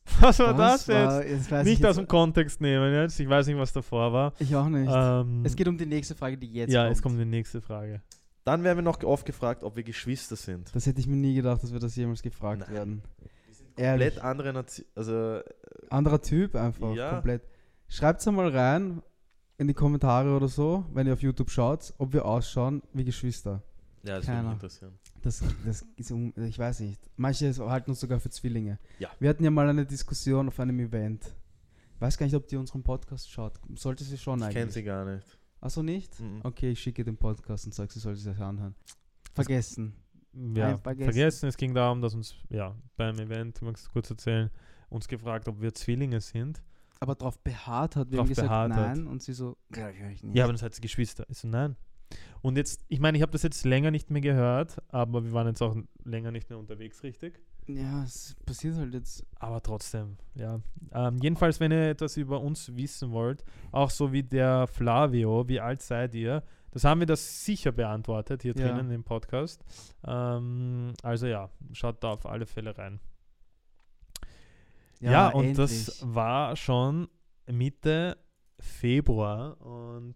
[0.22, 0.96] Was war das jetzt?
[0.98, 3.20] war- jetzt weiß ich Nicht jetzt- aus dem Kontext nehmen jetzt.
[3.20, 4.34] Ich weiß nicht, was davor war.
[4.40, 4.90] Ich auch nicht.
[4.92, 6.90] Ähm, es geht um die nächste Frage, die jetzt ja, kommt.
[6.96, 8.02] jetzt kommt die nächste Frage.
[8.44, 10.74] Dann werden wir noch oft gefragt, ob wir Geschwister sind.
[10.76, 12.74] Das hätte ich mir nie gedacht, dass wir das jemals gefragt Nein.
[12.74, 13.02] werden.
[13.76, 14.24] Komplett Ehrlich.
[14.24, 15.40] andere Nation, also
[15.90, 16.94] Anderer Typ einfach.
[16.96, 17.12] Ja.
[17.12, 17.44] Komplett.
[17.88, 19.02] Schreibt es mal rein
[19.60, 23.62] in die Kommentare oder so, wenn ihr auf YouTube schaut, ob wir ausschauen wie Geschwister.
[24.04, 24.44] ja, das würde Keiner.
[24.44, 24.98] mich interessieren.
[25.22, 27.00] Das, das ist, um, ich weiß nicht.
[27.18, 28.80] Manche halten uns sogar für Zwillinge.
[29.00, 29.10] Ja.
[29.20, 31.36] Wir hatten ja mal eine Diskussion auf einem Event.
[32.00, 33.60] Weiß gar nicht, ob die unseren Podcast schaut.
[33.76, 34.74] Sollte sie schon Ich kenne eigentlich.
[34.74, 35.38] sie gar nicht.
[35.60, 36.18] Achso, nicht?
[36.22, 36.40] Mhm.
[36.44, 38.74] Okay, ich schicke den Podcast und sage, sie sollte sich das anhören.
[39.34, 39.94] Vergessen.
[40.56, 41.12] Ja, vergessen.
[41.12, 41.50] vergessen.
[41.50, 44.50] Es ging darum, dass uns, ja, beim Event, magst du kurz erzählen,
[44.90, 46.64] uns gefragt, ob wir Zwillinge sind.
[47.00, 48.98] Aber darauf beharrt hat, wir Drauf haben gesagt beharrt hat.
[48.98, 50.36] nein und sie so, ja, ich nicht.
[50.36, 51.26] Ja, aber dann seid ihr Geschwister.
[51.30, 51.76] Ich so, nein.
[52.42, 55.48] Und jetzt, ich meine, ich habe das jetzt länger nicht mehr gehört, aber wir waren
[55.48, 57.40] jetzt auch länger nicht mehr unterwegs, richtig?
[57.68, 59.24] ja, es passiert halt jetzt.
[59.36, 60.60] Aber trotzdem, ja.
[60.92, 65.60] Ähm, jedenfalls, wenn ihr etwas über uns wissen wollt, auch so wie der Flavio, wie
[65.60, 66.42] alt seid ihr?
[66.72, 68.70] Das haben wir das sicher beantwortet hier Ja.
[68.74, 69.64] drinnen im Podcast.
[70.04, 73.00] Ähm, also ja, schaut da auf alle Fälle rein.
[75.00, 75.72] Ja, und das
[76.02, 76.16] endlich.
[76.16, 77.08] war schon
[77.48, 78.18] Mitte
[78.60, 80.16] Februar und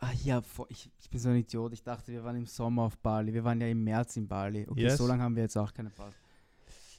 [0.00, 1.72] Ah ja, ich, ich bin so ein Idiot.
[1.72, 3.34] Ich dachte, wir waren im Sommer auf Bali.
[3.34, 4.64] Wir waren ja im März in Bali.
[4.68, 4.96] Okay, Yes.
[4.96, 6.14] so lange haben wir jetzt auch keine Pause.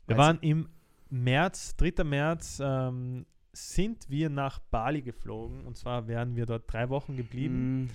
[0.06, 0.68] wir Weiß waren im
[1.10, 2.04] März, 3.
[2.04, 7.84] März, ähm, sind wir nach Bali geflogen und zwar wären wir dort drei Wochen geblieben.
[7.84, 7.89] Mm,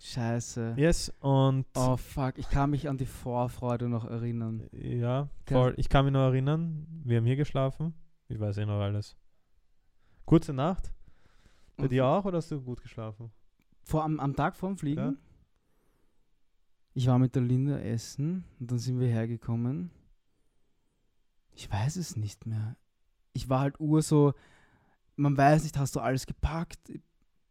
[0.00, 0.74] scheiße.
[0.76, 4.68] Yes, und Oh fuck, ich kann mich an die Vorfreude noch erinnern.
[4.72, 5.74] Ja, voll.
[5.76, 7.94] Ich kann mich noch erinnern, wir haben hier geschlafen.
[8.28, 9.16] Ich weiß eh noch alles.
[10.24, 10.92] Kurze Nacht.
[11.76, 13.30] Bei Und dir auch oder hast du gut geschlafen?
[13.82, 15.00] Vor, am, am Tag vorm Fliegen?
[15.00, 15.14] Ja.
[16.94, 19.90] Ich war mit der Linda essen und dann sind wir hergekommen.
[21.52, 22.76] Ich weiß es nicht mehr.
[23.32, 24.34] Ich war halt ur so,
[25.16, 26.78] man weiß nicht, hast du alles gepackt?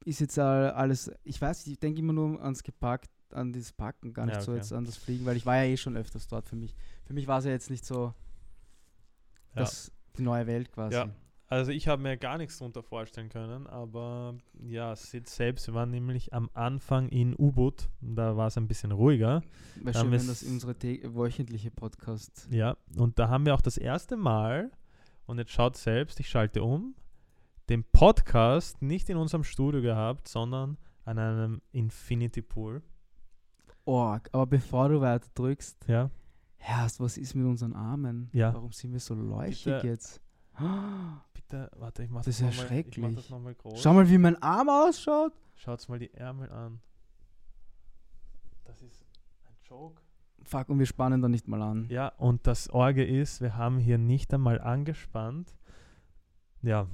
[0.09, 3.71] Ist jetzt all- alles, ich weiß nicht, ich denke immer nur ans gepackt, an das
[3.71, 4.59] Packen, gar nicht Ja, so okay.
[4.61, 6.73] jetzt an das Fliegen, weil ich war ja eh schon öfters dort für mich.
[7.05, 8.13] Für mich war es ja jetzt nicht so
[9.55, 9.61] Ja.
[9.61, 10.95] das, die neue Welt quasi.
[10.95, 11.09] Ja.
[11.47, 16.31] Also ich habe mir gar nichts darunter vorstellen können, aber ja, selbst, wir waren nämlich
[16.33, 19.41] am Anfang in U-Boot, da war es ein bisschen ruhiger.
[19.83, 20.75] Da haben schön, wenn das unsere
[21.15, 22.47] wöchentliche Podcast.
[22.51, 24.71] Ja, und da haben wir auch das erste Mal,
[25.25, 26.93] und jetzt schaut selbst, ich schalte um,
[27.69, 32.81] den Podcast nicht in unserem Studio gehabt, sondern an einem Infinity Pool.
[33.85, 34.29] Org.
[34.33, 36.09] Aber bevor du weiter drückst, Ja,
[36.57, 38.29] Herrst, was ist mit unseren Armen?
[38.33, 38.53] Ja.
[38.53, 40.21] Warum sind wir so leuchtig jetzt?
[41.33, 43.15] bitte, warte, ich mach Das das, ist ja schrecklich.
[43.15, 43.81] das nochmal groß.
[43.81, 45.33] Schau mal, wie mein Arm ausschaut.
[45.55, 46.81] Schaut's mal die Ärmel an.
[48.65, 49.05] Das ist
[49.47, 50.01] ein Joke.
[50.43, 51.87] Fuck, und wir spannen da nicht mal an.
[51.89, 55.55] Ja, und das Orge ist, wir haben hier nicht einmal angespannt.
[56.61, 56.87] Ja,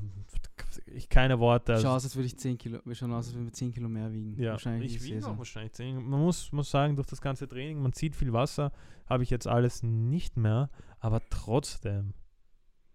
[0.88, 1.74] ich keine Worte.
[1.74, 3.74] Schau Also, aus, als würde ich 10 Kilo, wir schauen aus, als würden wir 10
[3.74, 4.40] Kilo mehr wiegen.
[4.42, 5.30] ja, Wahrscheinlich ich so.
[5.30, 5.96] auch wahrscheinlich zehn.
[5.96, 8.72] Man muss, muss sagen, durch das ganze Training, man zieht viel Wasser,
[9.08, 10.70] habe ich jetzt alles nicht mehr,
[11.00, 12.14] aber trotzdem.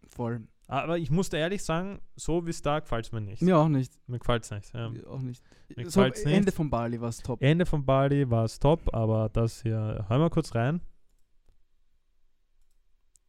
[0.09, 0.47] Voll.
[0.67, 3.43] Aber ich musste ehrlich sagen, so wie es da gefällt es mir nicht.
[3.43, 3.93] Mir auch nicht.
[4.07, 4.73] Mir gefällt es nicht.
[4.73, 4.87] Ja.
[5.09, 5.43] Auch nicht.
[5.77, 6.35] Mir So, gefällt's nicht.
[6.37, 7.43] Ende von Bali war es top.
[7.43, 10.81] Ende von Bali war es top, aber das hier, hör mal kurz rein.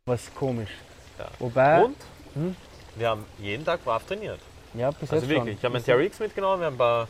[0.05, 0.70] Was komisch.
[1.18, 1.30] Ja.
[1.39, 1.95] Wobei, Und
[2.34, 2.55] Hm?
[2.95, 4.39] wir haben jeden Tag brav trainiert.
[4.74, 5.57] Ja, bis Also jetzt wirklich.
[5.57, 5.86] Ich habe schon.
[5.86, 7.07] TRX mitgenommen, wir haben, ein paar,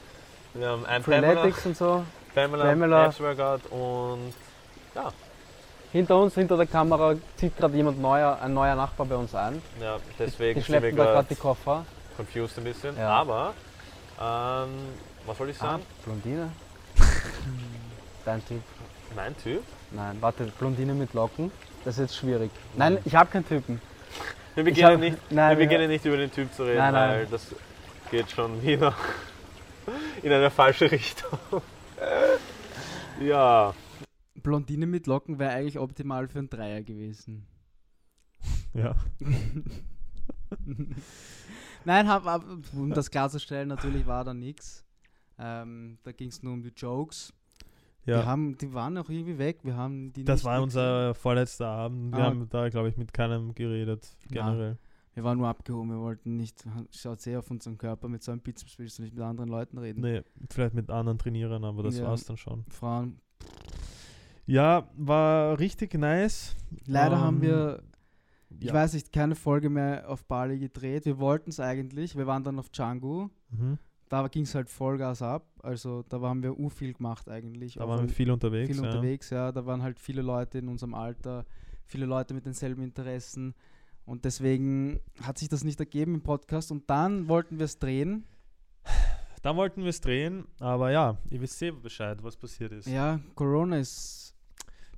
[0.54, 2.04] wir haben ein Pamela, Freeletics und so.
[2.34, 3.14] Pamela, Pamela.
[3.20, 4.34] Workout und
[5.92, 9.62] Hinter uns, hinter der Kamera, zieht gerade jemand neuer, ein neuer Nachbar bei uns ein.
[9.82, 11.86] ja, Die, deswegen die wir schleppen da gerade die Koffer.
[12.16, 12.98] confused ein bisschen.
[12.98, 13.10] Ja.
[13.10, 13.54] Aber,
[14.20, 14.70] ähm,
[15.26, 15.84] was soll ich Ah, sagen?
[16.06, 16.52] Blondine.
[18.26, 18.62] Dein Typ.
[19.16, 19.64] Mein Typ?
[19.92, 21.52] Nein, warte, Blondine mit Locken.
[21.84, 22.52] Das ist jetzt schwierig.
[22.76, 23.82] Nein, ich habe keinen Typen.
[24.56, 27.10] Wir beginnen, hab- nicht, nein, wir beginnen nicht über den Typ zu reden, Nein, nein.
[27.12, 27.56] weil das
[28.10, 28.94] geht schon wieder
[30.24, 31.40] in eine falsche Richtung.
[33.22, 33.74] ja,
[34.36, 37.46] Blondine mit Locken wäre eigentlich optimal für einen Dreier gewesen.
[38.74, 38.96] Ja.
[41.86, 42.44] Nein, hab, hab,
[42.74, 44.86] um das klarzustellen, natürlich war da nichts.
[45.40, 47.34] Ähm, da ging es nur um die Jokes.
[48.04, 48.26] Wir ja.
[48.26, 49.60] haben, die waren auch irgendwie weg.
[49.64, 52.16] Wir haben die Das war unser vorletzter Abend.
[52.16, 52.28] Wir Ah.
[52.28, 54.46] haben da, glaube ich, mit keinem geredet, Ja.
[54.50, 54.78] generell.
[55.14, 55.90] Wir waren nur abgehoben.
[55.92, 56.64] Wir wollten nicht.
[56.92, 58.08] Schaut sehr auf unseren Körper.
[58.08, 60.02] Mit so einem Bizeps willst du nicht mit anderen Leuten reden.
[60.02, 62.06] Nee, vielleicht mit anderen Trainierern, aber das Ja.
[62.08, 62.64] war's dann schon.
[62.70, 63.20] Frauen.
[64.46, 66.56] Ja, war richtig nice.
[66.86, 67.84] Leider Ähm, haben wir,
[68.60, 68.74] ich ja.
[68.74, 71.06] weiß nicht, keine Folge mehr auf Bali gedreht.
[71.06, 72.16] Wir wollten es eigentlich.
[72.18, 73.30] Wir waren dann auf Canggu.
[73.50, 73.78] Mhm.
[74.12, 75.48] Da ging es halt Vollgas ab.
[75.64, 77.76] Also da haben wir u viel gemacht eigentlich.
[77.76, 78.68] Da Auch waren wir viel unterwegs.
[78.70, 78.90] viel ja.
[78.90, 79.54] unterwegs, ja.
[79.54, 81.46] Da waren halt viele Leute in unserem Alter,
[81.86, 83.56] viele Leute mit denselben Interessen.
[84.04, 86.74] Und deswegen hat sich das nicht ergeben im Podcast.
[86.74, 88.26] Und dann wollten wir es drehen.
[89.44, 92.88] Dann wollten wir es drehen, aber ja, ihr wisst selber Bescheid, was passiert ist.
[92.88, 94.36] Ja, Corona ist,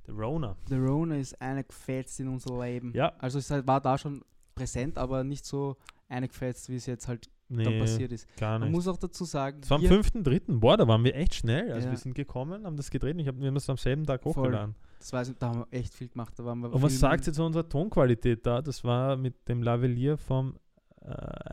[0.08, 0.56] Der Rona.
[0.68, 2.92] der Corona ist eingefetzt in unser Leben.
[2.94, 3.12] Ja.
[3.20, 4.22] Also es war da schon
[4.56, 5.76] präsent, aber nicht so
[6.08, 7.30] eingefetzt, wie es jetzt halt
[7.62, 8.26] dann Nee, passiert ist.
[8.36, 8.76] gar Man nicht.
[8.76, 10.58] muss auch dazu sagen, Es war am wir- 5.3.
[10.58, 11.70] Boah, da waren wir echt schnell.
[11.72, 11.92] Also Ja.
[11.92, 13.14] wir sind gekommen, haben das gedreht.
[13.14, 14.32] und Ich hab, wir haben das am selben Tag Voll.
[14.34, 14.74] hochgeladen.
[14.98, 16.32] das weiß ich, da haben wir echt viel gemacht.
[16.38, 18.62] Da waren wir Und was sagt ihr zu unserer Tonqualität da?
[18.62, 20.56] Das war mit dem Lavalier vom
[21.02, 21.10] äh,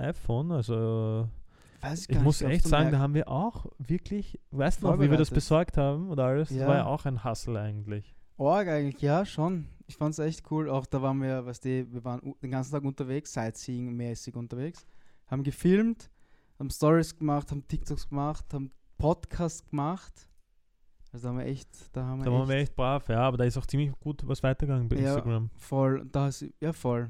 [0.07, 0.51] iPhone.
[0.53, 1.27] Also
[1.93, 2.93] ich gar muss echt dann sagen, merkt.
[2.95, 6.47] da haben wir auch wirklich, weißt du noch, wie wir das besorgt haben oder alles?
[6.49, 6.67] Das Ja.
[6.67, 8.15] war ja auch ein Hustle eigentlich.
[8.37, 9.67] Org eigentlich, ja, schon.
[9.87, 10.69] Ich fand es echt cool.
[10.69, 14.85] Auch da waren wir, weißt du, wir waren den ganzen Tag unterwegs, Sightseeing-mäßig unterwegs.
[15.31, 16.11] Haben gefilmt,
[16.59, 20.27] haben Stories gemacht, haben TikToks gemacht, haben Podcasts gemacht.
[21.13, 23.21] Also da haben wir echt, da haben wir Da echt waren wir echt brav, ja,
[23.21, 25.07] aber da ist auch ziemlich gut was weitergegangen bei Ja.
[25.15, 25.49] Instagram.
[25.57, 27.09] voll, da ist, ja voll.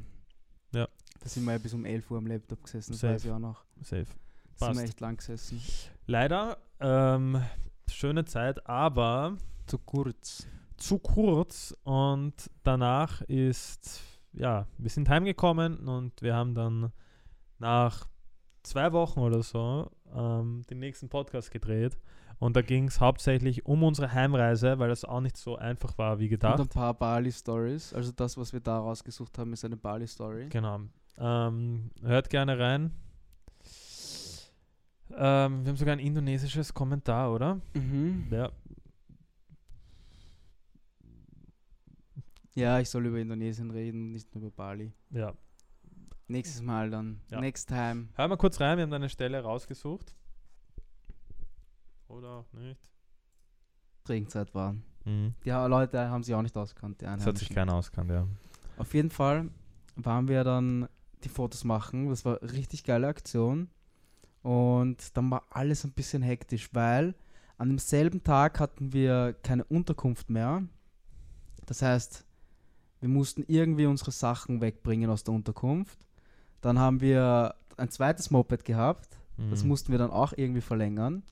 [0.74, 0.88] Ja.
[1.19, 3.13] Da sind wir ja bis um 11 Uhr am Laptop gesessen, das Safe.
[3.15, 3.63] weiß ich auch noch.
[3.82, 4.05] Safe.
[4.05, 4.11] Da sind
[4.59, 4.84] wir Passt.
[4.84, 5.61] echt lang gesessen.
[6.07, 7.41] Leider, ähm,
[7.89, 10.47] schöne Zeit, aber Zu kurz.
[10.78, 14.01] zu kurz und danach ist,
[14.34, 16.91] ja, wir sind heimgekommen und wir haben dann
[17.59, 18.07] nach
[18.64, 21.97] zwei Wochen oder so ähm, den nächsten Podcast gedreht
[22.39, 26.20] und da ging es hauptsächlich um unsere Heimreise, weil das auch nicht so einfach war
[26.20, 26.59] wie Und gedacht.
[26.59, 27.93] ein paar Bali-Stories.
[27.93, 30.47] Also das, was wir da rausgesucht haben, ist eine Bali-Story.
[30.49, 30.80] Genau.
[31.18, 32.91] Ähm, hört gerne rein.
[35.14, 37.59] Ähm, wir haben sogar ein indonesisches Kommentar, oder?
[37.74, 38.28] Mhm.
[38.32, 38.49] Ja,
[42.53, 44.91] Ja, ich soll über Indonesien reden, nicht nur über Bali.
[45.12, 45.34] ja.
[46.32, 47.19] Nächstes Mal dann.
[47.29, 47.41] Ja.
[47.41, 48.07] Next time.
[48.15, 50.15] Hör mal kurz rein, wir haben eine Stelle rausgesucht.
[52.07, 52.79] Oder auch nicht.
[54.07, 54.75] Regenzeit war.
[55.05, 55.36] Mhm.
[55.43, 57.01] Die Leute haben sich auch nicht auskannt.
[57.01, 58.27] Das hat sich keiner auskannt, ja.
[58.77, 59.49] Auf jeden Fall
[59.95, 60.88] waren wir dann
[61.23, 62.09] die Fotos machen.
[62.09, 63.69] Das war eine richtig geile Aktion.
[64.41, 67.13] Und dann war alles ein bisschen hektisch, weil
[67.57, 70.63] an demselben Tag hatten wir keine Unterkunft mehr.
[71.65, 72.25] Das heißt,
[73.01, 75.99] wir mussten irgendwie unsere Sachen wegbringen aus der Unterkunft.
[76.62, 79.18] Dann haben wir ein zweites Moped gehabt.
[79.49, 79.70] Das Mhm.
[79.70, 81.24] mussten wir dann auch irgendwie verlängern.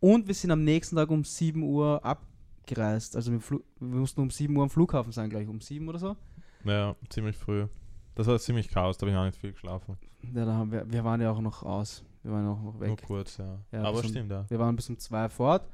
[0.00, 3.14] Und wir sind am nächsten Tag um 7 Uhr abgereist.
[3.14, 3.60] Also wir, wir
[4.00, 6.16] mussten um 7 Uhr am Flughafen sein, gleich um 7 oder so.
[6.64, 7.66] Ja, ziemlich früh.
[8.14, 9.96] Das war ziemlich chaos, da habe ich auch nicht viel geschlafen.
[10.34, 12.04] Ja, da haben wir, wir waren ja auch noch aus.
[12.22, 13.02] Wir waren auch noch Nur weg.
[13.06, 13.58] kurz, ja.
[13.72, 14.44] Ja, Aber bis um- stimmt, ja.
[14.48, 15.68] Wir waren bis um 2 fort.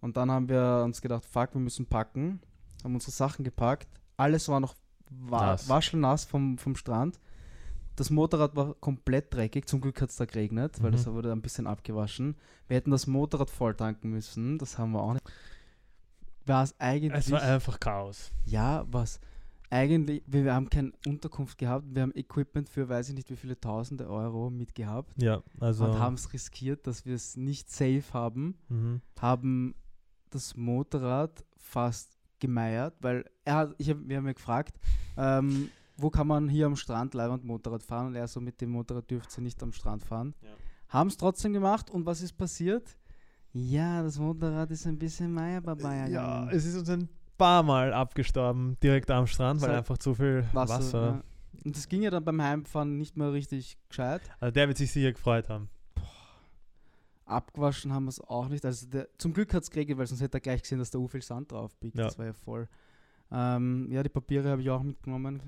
[0.00, 2.40] Und dann haben wir uns gedacht, fuck, wir müssen packen.
[2.82, 3.88] Haben unsere Sachen gepackt.
[4.16, 4.74] Alles war noch
[5.10, 5.68] wa Nass.
[5.68, 7.20] waschelnass vom, vom Strand.
[7.96, 9.66] Das Motorrad war komplett dreckig.
[9.68, 10.94] Zum Glück hat es da geregnet, weil Mhm.
[10.96, 12.36] das wurde ein bisschen abgewaschen.
[12.68, 14.58] Wir hätten das Motorrad voll tanken müssen.
[14.58, 15.24] Das haben wir auch nicht.
[16.46, 17.12] War es eigentlich.
[17.12, 18.32] Es war einfach Chaos.
[18.44, 19.20] Ja, was?
[19.70, 21.86] Eigentlich, wir, wir haben keine Unterkunft gehabt.
[21.94, 25.10] Wir haben Equipment für weiß ich nicht wie viele tausende Euro mitgehabt.
[25.22, 25.84] Ja, also.
[25.84, 28.56] Und haben es riskiert, dass wir es nicht safe haben.
[28.68, 29.00] mhm.
[29.20, 29.74] Haben
[30.30, 34.78] das Motorrad fast gemeiert, weil er hat, ich hab, wir haben ja gefragt,
[35.16, 35.68] ähm,
[36.02, 39.10] wo kann man hier am Strand Leihwand Motorrad fahren und er so mit dem Motorrad
[39.10, 40.34] dürft ihr nicht am Strand fahren.
[40.88, 42.96] Haben es trotzdem gemacht und was ist passiert?
[43.52, 48.76] Ja, das Motorrad ist ein bisschen Meierbabaya Ja, es ist uns ein paar Mal abgestorben,
[48.82, 51.06] direkt am Strand, weil So, einfach zu viel Wasser.
[51.06, 51.22] Ja.
[51.64, 54.22] Und das ging ja dann beim Heimfahren nicht mehr richtig gescheit.
[54.40, 55.68] Also der wird sich sicher gefreut haben.
[57.24, 58.64] Abgewaschen haben wir es auch nicht.
[58.64, 60.98] Also der, zum Glück hat es geregelt, weil sonst hätte er gleich gesehen, dass da
[61.06, 61.96] viel Sand drauf biegt.
[61.96, 62.04] Ja.
[62.04, 62.68] Das war ja voll.
[63.30, 65.40] Ähm, ja, die Papiere habe ich auch mitgenommen,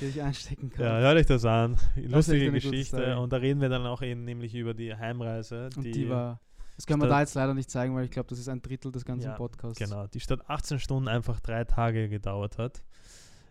[0.00, 0.84] die ich einstecken kann.
[0.84, 1.76] Ja, hört euch das an.
[1.96, 3.18] Das Lustige gute Geschichte.
[3.18, 5.70] Und da reden wir dann auch eben nämlich über die Heimreise.
[5.76, 6.40] Und die, war.
[6.76, 8.90] Das können wir da jetzt leider nicht zeigen, weil ich glaube, das ist ein Drittel
[8.90, 9.78] des ganzen Ja, Podcasts.
[9.78, 12.82] Genau, die statt 18 Stunden einfach drei Tage gedauert hat.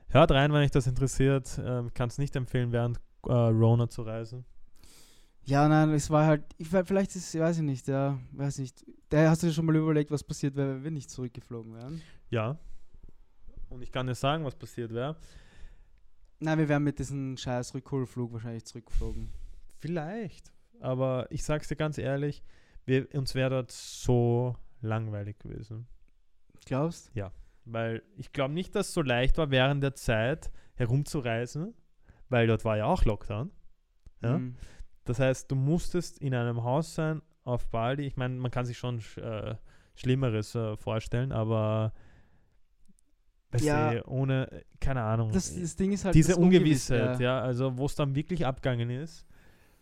[0.10, 1.60] Hört rein, wenn euch das interessiert.
[1.64, 4.46] Ähm, Kann es nicht empfehlen, während äh, Rona zu reisen.
[5.46, 8.86] Ja, nein, es war halt, ich, vielleicht ist, weiß ich nicht, ja, weiß nicht.
[9.10, 12.02] Da hast du dir schon mal überlegt, was passiert wäre, wenn wir nicht zurückgeflogen wären?
[12.30, 12.58] Ja.
[13.70, 15.18] Und ich kann dir sagen, was passiert wäre.
[16.44, 19.30] Nein, wir wären mit diesem scheiß Rückholflug wahrscheinlich zurückgeflogen.
[19.80, 20.52] Vielleicht.
[20.82, 22.44] Aber ich sag's dir ganz ehrlich,
[22.86, 25.88] wir, uns wäre dort so langweilig gewesen.
[26.66, 27.12] Glaubst?
[27.16, 27.32] Ja.
[27.64, 31.74] Weil ich glaube nicht, dass es so leicht war, während der Zeit herumzureisen,
[32.28, 33.52] weil dort war ja auch Lockdown.
[34.22, 34.40] Ja?
[34.40, 34.56] Mhm.
[35.06, 38.06] Das heißt, du musstest in einem Haus sein auf Bali.
[38.06, 39.56] Ich meine, man kann sich schon sch- äh,
[39.96, 41.94] Schlimmeres äh, vorstellen, aber
[43.54, 43.94] weißt Ja.
[43.94, 45.32] du, ohne, keine Ahnung.
[45.32, 47.40] Das, das Ding ist halt diese das Ungewiss, Ungewissheit, ja.
[47.42, 49.26] also wo es dann wirklich abgegangen ist,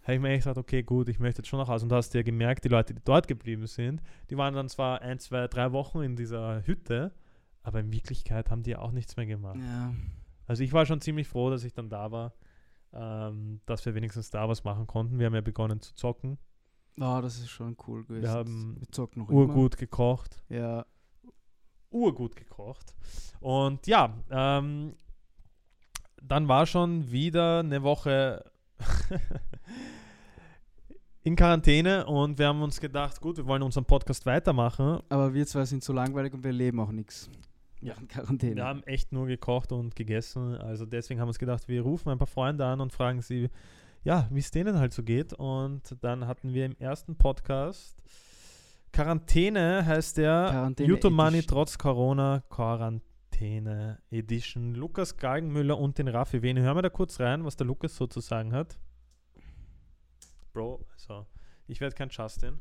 [0.03, 1.86] habe ich mir echt gesagt, okay, gut, ich möchte jetzt schon nach Hause.
[1.86, 4.67] Und da hast du ja gemerkt, die Leute, die dort geblieben sind, die waren dann
[4.67, 7.13] zwar ein, zwei, drei Wochen in dieser Hütte,
[7.63, 9.59] aber in Wirklichkeit haben die auch nichts mehr gemacht.
[9.59, 9.93] Ja.
[10.47, 12.34] Also ich war schon ziemlich froh, dass ich dann da war,
[12.93, 15.19] ähm, dass wir wenigstens da was machen konnten.
[15.19, 16.38] Wir haben ja begonnen zu zocken.
[16.99, 18.24] Oh, das ist schon cool gewesen.
[18.24, 19.39] Wir haben wir zocken noch immer.
[19.39, 20.43] urgut gekocht.
[20.49, 20.86] Ja.
[21.91, 22.95] Urgut gekocht.
[23.39, 24.95] Und ja, ähm,
[26.21, 28.43] dann war schon wieder eine Woche
[31.23, 34.99] in Quarantäne und wir haben uns gedacht, gut, wir wollen unseren Podcast weitermachen.
[35.09, 37.29] Aber wir zwei sind so langweilig und wir leben auch nichts.
[37.81, 37.95] Ja.
[37.95, 38.55] In Quarantäne.
[38.57, 40.55] Wir haben echt nur gekocht und gegessen.
[40.57, 43.49] Also deswegen haben wir uns gedacht, wir rufen ein paar Freunde an und fragen sie,
[44.03, 45.33] ja, wie es denen halt so geht.
[45.33, 48.01] Und dann hatten wir im ersten Podcast
[48.91, 51.55] Quarantäne heißt der Quarantäne YouTube Money Edition.
[51.57, 54.75] trotz Corona Quarantäne Edition.
[54.75, 56.59] Lukas Galgenmüller und den Raffi Wen.
[56.59, 58.77] Hören wir da kurz rein, was der Lukas so zu sagen hat.
[60.53, 61.25] Bro, also
[61.67, 62.59] ich werde kein Justin.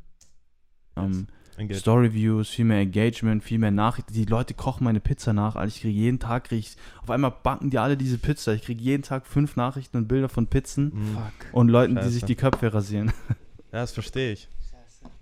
[0.96, 1.26] Ähm,
[1.56, 1.80] Engagement.
[1.80, 4.12] Story-Views, viel mehr Engagement, viel mehr Nachrichten.
[4.12, 5.56] Die Leute kochen meine Pizza nach.
[5.56, 8.54] Alter, ich kriege jeden Tag, krieg ich, auf einmal backen die alle diese Pizza.
[8.54, 10.92] Ich kriege jeden Tag fünf Nachrichten und Bilder von Pizzen.
[10.92, 11.52] Fuck.
[11.52, 12.10] und Leuten, die Scheiße.
[12.12, 13.12] sich die Köpfe rasieren.
[13.72, 14.48] Ja, das verstehe ich.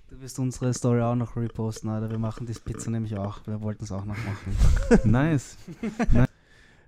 [0.09, 2.11] Du wirst unsere Story auch noch reposten, Alter.
[2.11, 3.47] Wir machen das Pizza nämlich auch.
[3.47, 4.57] Wir wollten es auch noch machen.
[5.11, 5.59] nice.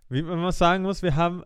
[0.08, 1.42] Wie man sagen muss, wir haben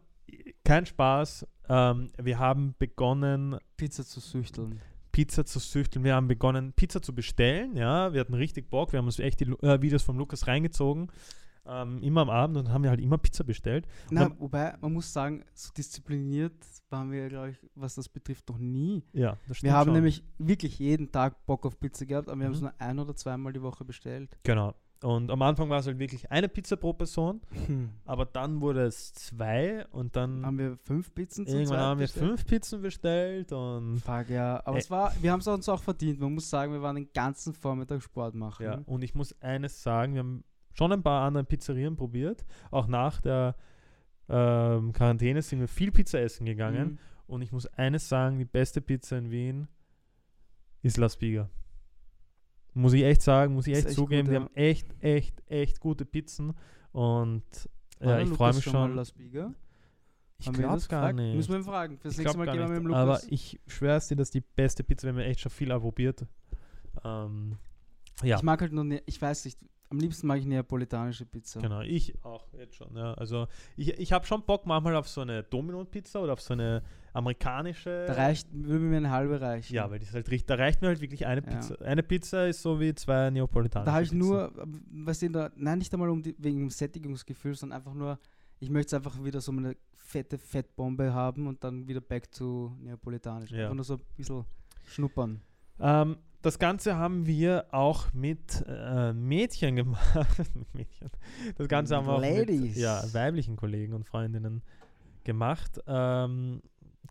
[0.64, 1.46] keinen Spaß.
[1.68, 4.80] Ähm, wir haben begonnen, Pizza zu süchteln.
[5.10, 6.04] Pizza zu süchteln.
[6.04, 7.76] Wir haben begonnen, Pizza zu bestellen.
[7.76, 8.92] Ja, wir hatten richtig Bock.
[8.92, 11.08] Wir haben uns echt die äh, Videos von Lukas reingezogen.
[11.66, 13.86] Ähm, immer am Abend und haben wir halt immer Pizza bestellt.
[14.10, 16.52] Na, wobei, man muss sagen, so diszipliniert
[16.90, 19.02] waren wir, glaube ich, was das betrifft, noch nie.
[19.12, 19.94] Ja, das stimmt Wir haben schon.
[19.94, 22.66] nämlich wirklich jeden Tag Bock auf Pizza gehabt, aber wir haben es Mhm.
[22.66, 24.36] nur ein oder zweimal die Woche bestellt.
[24.42, 24.74] Genau.
[25.02, 27.90] Und am Anfang war es halt wirklich eine Pizza pro Person, Hm.
[28.06, 32.26] aber dann wurde es zwei und dann Haben wir fünf Pizzen irgendwann haben wir bestellt?
[32.26, 34.62] fünf Pizzen bestellt und Fuck, ja.
[34.64, 36.20] Aber es war, wir haben es uns auch verdient.
[36.20, 38.64] Man muss sagen, wir waren den ganzen Vormittag Sport machen.
[38.64, 40.44] Ja, und ich muss eines sagen, wir haben
[40.74, 42.44] schon ein paar andere Pizzerien probiert.
[42.70, 43.56] Auch nach der
[44.28, 46.90] ähm, Quarantäne sind wir viel Pizza essen gegangen.
[46.90, 46.98] Mhm.
[47.26, 49.68] Und ich muss eines sagen, die beste Pizza in Wien
[50.82, 51.48] ist La Spiga.
[52.74, 54.40] Muss ich echt sagen, muss ich echt echt zugeben, gut, die ja.
[54.40, 56.54] haben echt, echt, echt gute Pizzen.
[56.92, 57.44] Und
[58.00, 58.96] ja, der ich freue mich schon schon.
[58.96, 59.14] Las
[60.38, 61.36] ich wir glaube das gar nicht.
[61.36, 61.98] Müssen wir ihn fragen.
[61.98, 63.26] Fürs Ich nächste Mal gehen wir mit dem Aber Lukas.
[63.30, 66.26] ich schwöre es dir, dass die beste Pizza, wir haben echt schon viel probiert.
[67.04, 67.56] Ähm,
[68.22, 68.36] ja.
[68.36, 69.58] Ich mag halt nur, ne ich weiß nicht,
[69.90, 71.60] am liebsten mag ich neapolitanische Pizza.
[71.60, 72.96] Genau, ich auch jetzt schon.
[72.96, 73.14] Ja.
[73.14, 76.82] Also ich, ich habe schon Bock manchmal auf so eine Domino-Pizza oder auf so eine
[77.12, 78.04] amerikanische.
[78.06, 79.74] Da reicht, würde mir eine halbe reichen.
[79.74, 81.46] Ja, weil die ist halt richtig, da reicht mir halt wirklich eine Ja.
[81.50, 81.80] Pizza.
[81.82, 84.18] Eine Pizza ist so wie zwei neapolitanische Da habe ich Pizzen.
[84.26, 84.52] nur,
[84.90, 88.18] was denn da, nein, nicht einmal um die, wegen dem Sättigungsgefühl, sondern einfach nur,
[88.60, 93.50] ich möchte einfach wieder so eine fette Fettbombe haben und dann wieder back to neapolitanisch.
[93.50, 93.64] Ja.
[93.64, 94.44] Einfach nur so ein bisschen
[94.86, 95.40] schnuppern.
[95.80, 100.14] Ähm, das Ganze haben wir auch mit äh, Mädchen gemacht.
[100.54, 101.10] mit Mädchen.
[101.56, 102.76] Das Ganze haben wir auch mit Ladies.
[102.76, 104.62] ja, weiblichen Kollegen und Freundinnen
[105.24, 105.80] gemacht.
[105.86, 106.60] Ähm,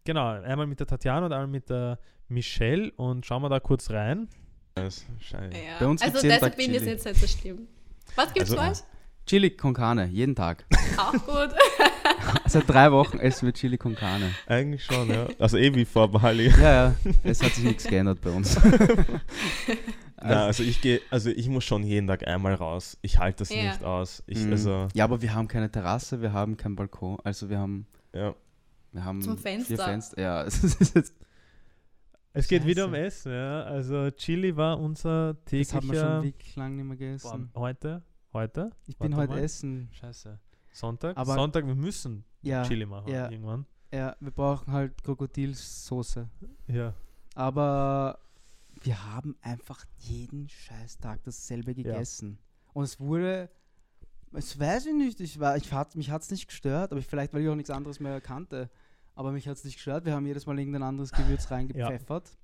[0.03, 3.89] genau, einmal mit der Tatjana und einmal mit der Michelle und schauen wir da kurz
[3.89, 4.29] rein.
[4.75, 5.57] Das ist scheiße.
[5.57, 5.79] Ja.
[5.79, 7.67] Bei uns also deshalb bin ich jetzt nicht so schlimm.
[8.15, 8.92] Was gibt's Also- bei euch?
[9.25, 10.65] Chili con Carne, jeden Tag.
[10.97, 11.49] Auch gut.
[12.45, 14.31] Seit drei Wochen essen wir Chili con Carne.
[14.47, 15.27] Eigentlich schon, ja.
[15.39, 16.49] Also eh wie vor Bali.
[16.49, 16.95] Ja, ja.
[17.23, 18.59] Es hat sich nichts geändert bei uns.
[20.21, 22.97] Na, also ich gehe, also ich muss schon jeden Tag einmal raus.
[23.01, 23.63] Ich halte das Ja.
[23.71, 24.23] nicht aus.
[24.25, 24.51] Ich, Mm.
[24.51, 27.17] also, ja, aber wir haben keine Terrasse, wir haben keinen Balkon.
[27.23, 28.33] Also wir haben, ja.
[28.93, 29.83] wir haben Zum vier Fenster.
[29.85, 30.21] Fenster.
[30.21, 31.13] Ja, es ist jetzt,
[32.33, 33.05] Es geht wieder um Scheiße.
[33.05, 33.63] Essen, ja.
[33.63, 36.23] Also Chili war unser das haben wir schon täglicher...
[36.23, 37.51] wirklich lange nicht mehr Boah, gegessen.
[37.55, 38.01] heute?
[38.33, 38.71] Heute?
[38.87, 39.39] Ich bin heute mal.
[39.43, 39.89] essen.
[39.91, 40.39] Scheiße.
[40.71, 41.15] Sonntag?
[41.17, 43.29] Aber- Sonntag, wir müssen Ja, Chili machen ja.
[43.29, 43.65] irgendwann.
[43.91, 46.27] ja, wir brauchen halt Krokodilsoße.
[46.67, 46.93] Ja.
[47.35, 48.19] Aber
[48.81, 52.39] wir haben einfach jeden scheiß Tag dasselbe gegessen.
[52.73, 53.49] Und es wurde,
[54.31, 57.05] es weiß ich nicht, ich war, ich hat, mich hat es nicht gestört, aber ich,
[57.07, 58.69] vielleicht, weil ich auch nichts anderes mehr kannte.
[59.15, 60.05] Aber mich hat es nicht gestört.
[60.05, 62.35] Wir haben jedes Mal irgendein anderes Gewürz reingepfeffert.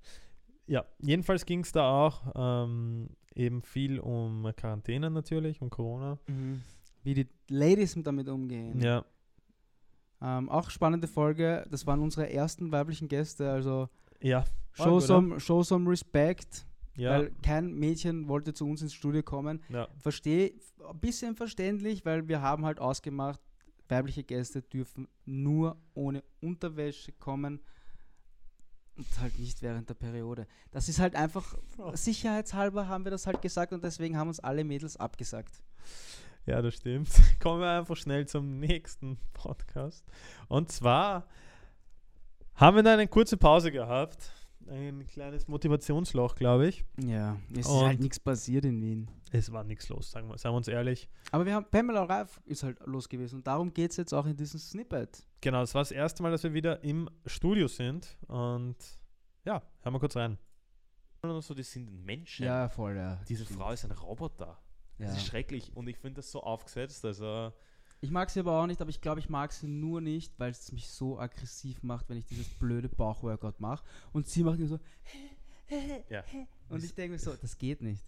[0.68, 6.18] Ja, jedenfalls ging es da auch ähm, eben viel um Quarantäne natürlich, um Corona.
[7.04, 8.80] Wie die Ladies damit umgehen.
[8.82, 9.06] Ja,
[10.22, 11.66] Ähm, auch spannende Folge.
[11.72, 13.50] Das waren unsere ersten weiblichen Gäste.
[13.52, 13.88] Also
[14.22, 14.44] ja.
[14.74, 16.66] Show, gut, some, show some respect.
[16.98, 19.62] Ja, Weil kein Mädchen wollte zu uns ins Studio kommen.
[19.70, 19.88] ja.
[20.00, 20.52] Verstehe,
[20.90, 23.40] ein bisschen verständlich, weil wir haben halt ausgemacht,
[23.88, 27.62] weibliche Gäste dürfen nur ohne Unterwäsche kommen
[29.00, 30.46] und halt nicht während der Periode.
[30.72, 31.56] Das ist halt einfach,
[31.94, 35.64] sicherheitshalber haben wir das halt gesagt und deswegen haben uns alle Mädels abgesagt.
[36.46, 37.10] Ja, das stimmt.
[37.40, 40.04] Kommen wir einfach schnell zum nächsten Podcast.
[40.50, 41.28] Und zwar
[42.56, 44.34] haben wir da eine kurze Pause gehabt.
[44.70, 46.86] Ein kleines Motivationsloch, glaube ich.
[47.04, 49.10] Ja, es ist Und- halt nichts passiert in Wien.
[49.32, 51.08] Es war nichts los, sagen wir, seien wir uns ehrlich.
[51.32, 54.26] Aber wir haben, Pamela Reif ist halt los gewesen und darum geht es jetzt auch
[54.26, 55.26] in diesem Snippet.
[55.42, 58.18] Genau, es war das erste Mal, dass wir wieder im Studio sind.
[58.28, 58.76] Und
[59.46, 60.38] ja, hören wir kurz rein.
[61.22, 62.46] Und so, das sind Menschen.
[62.46, 63.20] Ja, voll, ja.
[63.28, 63.60] Diese stimmt.
[63.60, 64.58] Frau ist ein Roboter.
[64.98, 65.16] Das Ja.
[65.18, 67.04] ist schrecklich und ich finde das so aufgesetzt.
[67.06, 67.52] Also,
[68.02, 70.52] Ich mag sie aber auch nicht, aber ich glaube, ich mag sie nur nicht, weil
[70.52, 73.84] es mich so aggressiv macht, wenn ich dieses blöde Bauchworkout mache.
[74.14, 74.80] Und sie macht nur so.
[76.10, 76.24] Ja.
[76.70, 78.04] Und ich denke mir so, das geht nicht.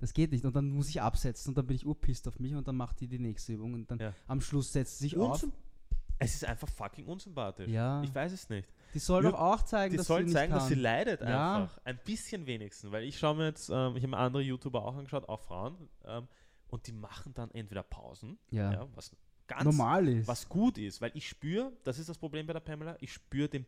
[0.00, 0.44] Das geht nicht.
[0.44, 2.98] Und dann muss ich absetzen und dann bin ich urpisst auf mich und dann macht
[3.00, 4.12] die die nächste Übung und dann Ja.
[4.26, 5.40] am Schluss setzt sie sich auf.
[5.42, 5.52] Unsym-
[6.18, 7.68] es ist einfach fucking unsympathisch.
[7.68, 8.02] Ja.
[8.02, 8.68] Ich weiß es nicht.
[8.94, 11.56] Die soll Ja, doch auch zeigen, Die dass soll sie zeigen, dass sie leidet Ja.
[11.62, 11.78] einfach.
[11.84, 12.90] Ein bisschen wenigstens.
[12.90, 15.88] Weil ich schaue mir jetzt, ähm, ich habe mir andere YouTuber auch angeschaut, auch Frauen,
[16.04, 16.26] ähm,
[16.68, 18.88] und die machen dann entweder Pausen, Ja.
[18.96, 19.14] was
[19.46, 20.28] ganz Normal ist.
[20.28, 23.48] was gut ist, weil ich spüre, das ist das Problem bei der Pamela, ich spüre
[23.48, 23.66] den,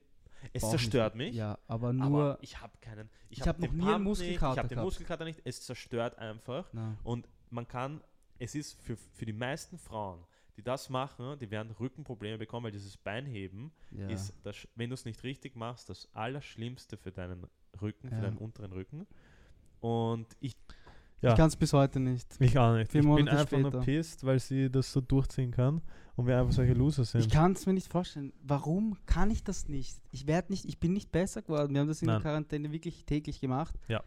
[0.53, 0.81] es Bauch nicht.
[0.83, 1.35] zerstört mich.
[1.35, 2.39] Ja, aber Aber nur.
[2.43, 3.09] ich habe keinen.
[3.31, 4.79] Ich, Ich habe hab noch nie einen Muskelkater Nicht, ich habe den.
[4.81, 5.41] Muskelkater nicht.
[5.45, 6.69] Es zerstört einfach.
[6.73, 6.97] Na.
[7.03, 8.03] Und man kann,
[8.39, 10.25] es ist für, für die meisten Frauen,
[10.57, 14.09] die das machen, die werden Rückenprobleme bekommen, weil dieses Beinheben Ja.
[14.09, 17.47] ist, das, wenn du es nicht richtig machst, das Allerschlimmste für deinen
[17.81, 18.21] Rücken, für Ja.
[18.23, 19.07] deinen unteren Rücken.
[19.81, 20.57] Und ich,
[21.21, 21.31] Ja.
[21.31, 22.37] Ich kann es bis heute nicht.
[22.39, 22.91] Ich auch nicht.
[22.91, 23.85] Vier ich bin Monate einfach nur später.
[23.85, 25.81] pisst, weil sie das so durchziehen kann
[26.17, 27.21] und wir einfach solche Loser sind.
[27.23, 28.33] Ich kann es mir nicht vorstellen.
[28.43, 29.99] Warum kann ich das nicht?
[30.11, 31.73] Ich werde nicht, ich bin nicht besser geworden.
[31.73, 32.17] Wir haben das in Nein.
[32.17, 33.75] der Quarantäne wirklich täglich gemacht.
[33.89, 34.03] Ja.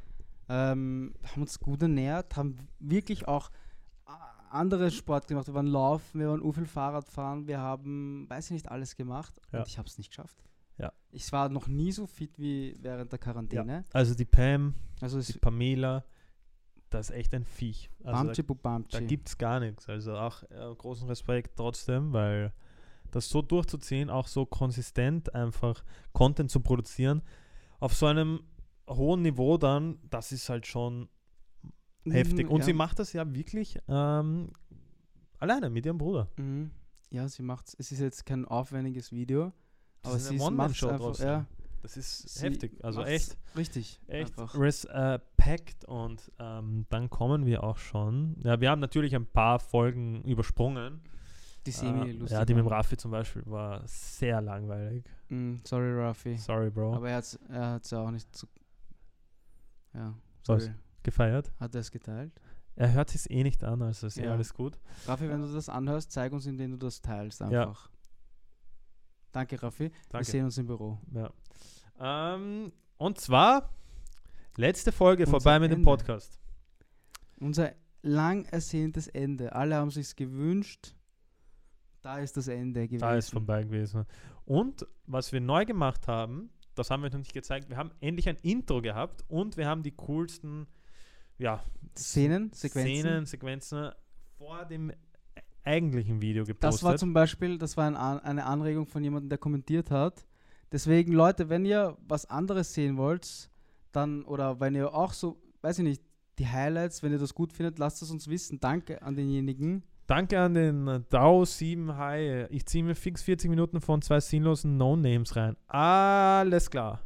[0.49, 3.49] Ähm, haben uns gut ernährt, haben wirklich auch
[4.49, 5.47] andere Sport gemacht.
[5.47, 8.95] Wir waren laufen, wir waren u viel Fahrrad fahren, wir haben, weiß ich nicht, alles
[8.95, 9.39] gemacht.
[9.51, 9.59] Ja.
[9.59, 10.37] Und ich habe es nicht geschafft.
[10.77, 10.93] Ja.
[11.11, 13.83] Ich war noch nie so fit wie während der Quarantäne.
[13.93, 16.05] Also die Pam, Also die Pamela,
[16.89, 17.89] das ist echt ein Viech.
[18.03, 19.05] Also Bamchi da Bamchi.
[19.05, 19.87] gibt es gar nichts.
[19.89, 22.53] Also auch äh, großen Respekt trotzdem, weil
[23.11, 25.83] das so durchzuziehen, auch so konsistent einfach
[26.13, 27.21] Content zu produzieren,
[27.79, 28.41] auf so einem
[28.89, 31.09] hohen Niveau dann, das ist halt schon
[32.05, 32.49] heftig.
[32.49, 32.65] Und ja.
[32.65, 34.51] sie macht das ja wirklich ähm,
[35.39, 36.27] alleine mit ihrem Bruder.
[36.37, 36.71] Mhm.
[37.09, 37.75] Ja, sie macht's.
[37.79, 39.53] Es ist jetzt kein aufwendiges Video,
[40.01, 41.19] Das aber ist sie macht's One-Man-Show einfach.
[41.19, 41.45] Ja,
[41.87, 42.83] Das ist sie heftig.
[42.83, 43.37] Also echt.
[43.55, 44.01] Richtig.
[44.07, 44.59] Echt Einfach.
[44.59, 48.35] Respekt und ähm, dann kommen wir auch schon.
[48.43, 50.99] Ja, wir haben natürlich ein paar Folgen übersprungen.
[51.65, 52.73] Die Äh, semi-lustig ja, die mit dem waren.
[52.77, 55.05] Raffi zum Beispiel war sehr langweilig.
[55.29, 56.35] Mm, sorry, Rafi.
[56.37, 56.95] Sorry, Bro.
[56.95, 58.47] Aber er hat er hat's ja auch nicht so.
[59.93, 60.13] Ja,
[60.45, 60.63] Was?
[60.63, 60.75] sorry.
[61.03, 61.53] Gefeiert.
[61.57, 62.33] Hat er es geteilt?
[62.75, 64.33] Er hört sich eh nicht an, also ist eh Ja.
[64.33, 64.77] alles gut.
[65.07, 67.47] Raffi, wenn du das anhörst, zeig uns, indem du das teilst Ja.
[67.47, 67.89] einfach.
[69.31, 69.85] Danke, Raffi.
[69.85, 70.25] Wir Danke.
[70.25, 70.99] sehen uns im Büro.
[71.13, 71.31] Ja.
[71.99, 73.69] Ähm, und zwar
[74.55, 75.85] letzte Folge Unser vorbei mit dem Ende.
[75.85, 76.39] Podcast.
[77.39, 79.53] Unser lang ersehntes Ende.
[79.53, 80.93] Alle haben sich's gewünscht.
[82.01, 83.01] Da ist das Ende gewesen.
[83.01, 84.05] Da ist vorbei gewesen.
[84.45, 88.29] Und was wir neu gemacht haben, das haben wir noch nicht gezeigt, wir haben endlich
[88.29, 90.67] ein Intro gehabt und wir haben die coolsten
[91.37, 91.63] ja,
[91.95, 93.01] Szenen, Sequenzen.
[93.01, 93.91] Szenen, Sequenzen
[94.37, 94.91] vor dem
[95.63, 96.63] eigentlichen Video gepostet.
[96.63, 100.25] Das war zum Beispiel, das war ein, eine Anregung von jemandem, der kommentiert hat.
[100.71, 103.49] Deswegen, Leute, wenn ihr was anderes sehen wollt,
[103.91, 106.01] dann, oder wenn ihr auch so, weiß ich nicht,
[106.39, 108.59] die Highlights, wenn ihr das gut findet, lasst es uns wissen.
[108.59, 109.83] Danke an denjenigen.
[110.05, 112.47] Danke an den DAO 7 High.
[112.49, 115.57] Ich ziehe mir fix 40 Minuten von zwei sinnlosen No-Names rein.
[115.67, 117.01] Alles klar.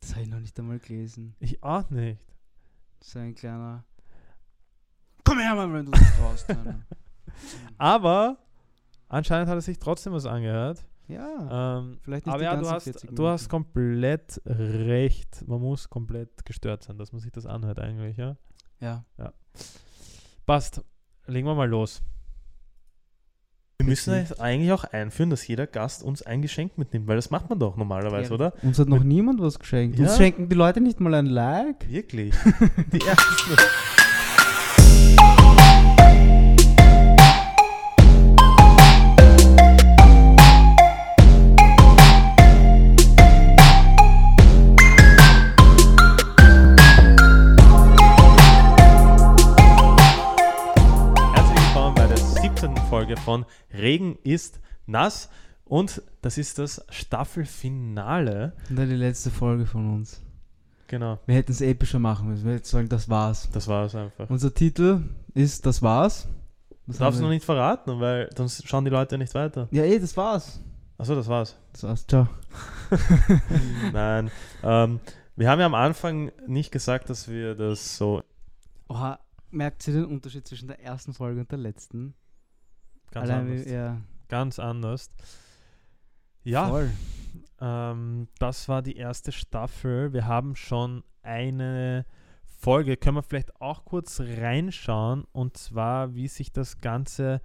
[0.00, 1.34] Das habe ich noch nicht einmal gelesen.
[1.38, 2.20] Ich auch nicht.
[3.00, 3.84] So ein kleiner.
[5.24, 6.48] Komm her, Mann, wenn du das.
[6.48, 6.80] Alter.
[7.78, 8.38] Aber
[9.08, 10.84] anscheinend hat er sich trotzdem was angehört.
[11.08, 11.78] Ja.
[11.78, 15.46] Ähm, Vielleicht nicht aber die ja, du hast, 40 du hast komplett recht.
[15.46, 18.36] Man muss komplett gestört sein, dass man sich das anhört eigentlich, ja?
[18.80, 19.04] Ja.
[20.44, 20.82] Passt.
[21.26, 22.02] Legen wir mal los.
[23.78, 27.30] Wir müssen jetzt eigentlich auch einführen, dass jeder Gast uns ein Geschenk mitnimmt, weil das
[27.30, 28.34] macht man doch normalerweise, Ja.
[28.34, 28.52] oder?
[28.62, 29.98] Uns hat noch niemand was geschenkt.
[29.98, 30.16] Uns Ja.
[30.16, 31.88] schenken die Leute nicht mal ein Like.
[31.90, 32.34] Wirklich.
[32.92, 33.56] Die ersten.
[53.26, 55.28] Von Regen ist nass.
[55.64, 58.52] Und das ist das Staffelfinale.
[58.70, 60.22] Und dann die letzte Folge von uns.
[60.86, 62.44] Genau, Wir hätten es epischer machen müssen.
[62.44, 63.48] Wir hätten sagen, das war's.
[63.52, 64.30] das war es einfach.
[64.30, 65.02] Unser Titel
[65.34, 66.28] ist Das war's.
[66.86, 69.66] Das darfst du noch nicht verraten, weil sonst schauen die Leute nicht weiter.
[69.72, 70.60] Ja, eh, das war's.
[70.98, 71.56] Achso, das war's.
[71.72, 72.06] Das war's.
[72.06, 72.28] Ciao.
[73.92, 74.30] Nein.
[74.62, 75.00] Ähm,
[75.34, 78.22] wir haben ja am Anfang nicht gesagt, dass wir das so
[78.88, 79.18] Oha,
[79.50, 82.14] merkt ihr den Unterschied zwischen der ersten Folge und der letzten?
[83.10, 83.66] Ganz Allein anders.
[83.66, 85.10] wie- Ja, Ganz anders.
[86.42, 86.82] Ja,
[87.60, 90.12] ähm, das war die erste Staffel.
[90.12, 92.04] Wir haben schon eine
[92.44, 92.96] Folge.
[92.96, 95.24] Können wir vielleicht auch kurz reinschauen?
[95.32, 97.40] Und zwar, wie sich das Ganze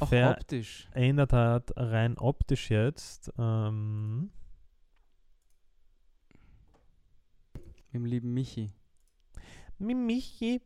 [0.00, 0.88] Auch optisch.
[0.92, 3.32] verändert hat, rein optisch jetzt.
[3.38, 4.30] Ähm,
[7.54, 8.70] Mit dem lieben Michi.
[9.78, 10.60] Mimichi.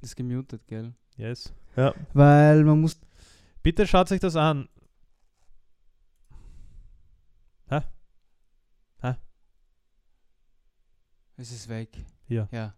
[0.00, 0.92] Ist gemutet, gell?
[1.16, 1.52] Yes.
[1.76, 1.94] Ja.
[2.12, 3.00] Weil man muss.
[3.62, 4.68] Bitte schaut sich das an.
[7.68, 7.80] Hä?
[11.36, 11.96] Es ist weg.
[12.26, 12.48] Hier.
[12.50, 12.74] Ja.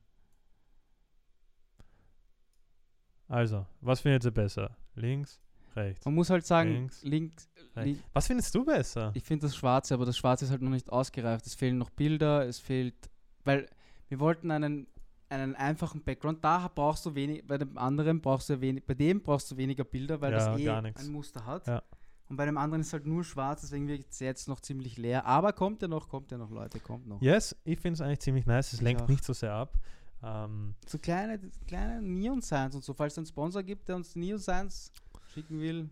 [3.29, 4.77] Also, was findet ihr besser?
[4.97, 5.41] Links,
[5.77, 6.05] rechts.
[6.05, 7.49] Man muss halt sagen, Links, links.
[7.77, 7.87] rechts.
[7.99, 9.13] link, Was findest du besser?
[9.15, 11.47] ich finde das Schwarze, aber das Schwarze ist halt noch nicht ausgereift.
[11.47, 13.09] Es fehlen noch Bilder, es fehlt.
[13.45, 13.69] Weil
[14.09, 14.89] wir wollten einen,
[15.31, 16.45] einen einfachen Background.
[16.45, 19.85] Da brauchst du wenig, bei dem anderen brauchst du wenig, bei dem brauchst du weniger
[19.85, 21.67] Bilder, weil Ja, das eh ein Muster hat.
[21.67, 21.83] Ja.
[22.29, 25.27] Und bei dem anderen ist halt nur schwarz, deswegen wirkt es jetzt noch ziemlich leer.
[25.27, 27.21] Aber kommt ja noch, kommt ja noch, Leute, kommt noch.
[27.21, 28.73] Yes, ich finde es eigentlich ziemlich nice.
[28.73, 29.09] Es lenkt auch.
[29.09, 29.77] nicht so sehr ab.
[30.23, 32.95] Ähm, So kleine, kleine Neon-Signs und so.
[32.95, 34.93] Falls es einen Sponsor gibt, der uns Neon-Signs
[35.33, 35.89] schicken will,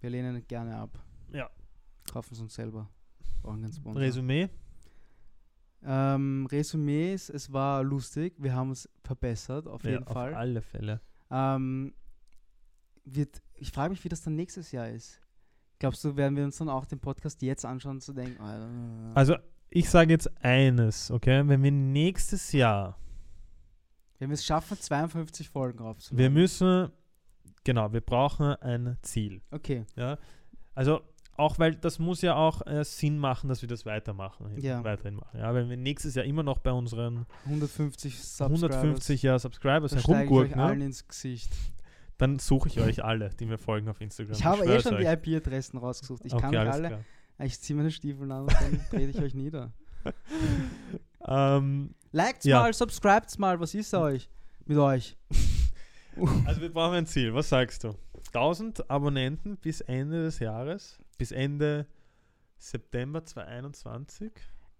[0.00, 0.98] wir lehnen gerne ab.
[1.32, 1.50] Ja.
[2.12, 2.88] Kaufen es uns selber.
[3.84, 4.48] Resümee.
[5.86, 10.34] Ähm, Resümees, es war lustig, wir haben es verbessert, auf Ja, jeden auf Fall.
[10.34, 11.00] alle Fälle.
[11.30, 11.94] Ähm,
[13.04, 15.20] wird, ich frage mich, wie das dann nächstes Jahr ist.
[15.78, 18.68] Glaubst du, werden wir uns dann auch den Podcast jetzt anschauen, zu denken, Alter,
[19.14, 19.36] Also,
[19.70, 21.46] ich sage jetzt eines, okay?
[21.46, 22.98] Wenn wir nächstes Jahr,
[24.18, 26.18] wenn wir es schaffen, 52 Folgen aufzunehmen.
[26.18, 26.90] wir müssen,
[27.62, 29.42] genau, wir brauchen ein Ziel.
[29.50, 30.18] Okay, Ja,
[30.74, 31.02] also
[31.38, 34.82] auch weil das muss ja auch äh, Sinn machen, dass wir das weitermachen, Ja.
[34.84, 35.38] weiterhin machen.
[35.38, 38.62] Ja, wenn wir nächstes Jahr immer noch bei unseren 150 Subscribers.
[38.72, 40.84] 150 ja, Subscribers herumgurken, allen ne?
[40.86, 41.52] ins Gesicht.
[42.18, 44.32] dann suche ich euch alle, die mir folgen auf Instagram.
[44.36, 45.12] Ich habe eh schon die euch.
[45.26, 46.24] IP-Adressen rausgesucht.
[46.24, 46.88] Ich Okay, kann alles alle.
[46.88, 47.00] klar.
[47.40, 49.72] Ich ziehe meine Stiefel an und dann trete ich euch nieder.
[51.28, 52.60] Ähm, Liked Ja.
[52.60, 54.28] mal, subscribed mal, was ist euch?
[54.64, 55.16] Mit euch?
[56.46, 57.34] also wir brauchen ein Ziel.
[57.34, 57.94] Was sagst du?
[58.28, 60.98] 1000 Abonnenten bis Ende des Jahres?
[61.18, 61.86] Bis Ende
[62.58, 64.32] September 2021?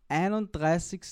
[0.08, 1.02] 31.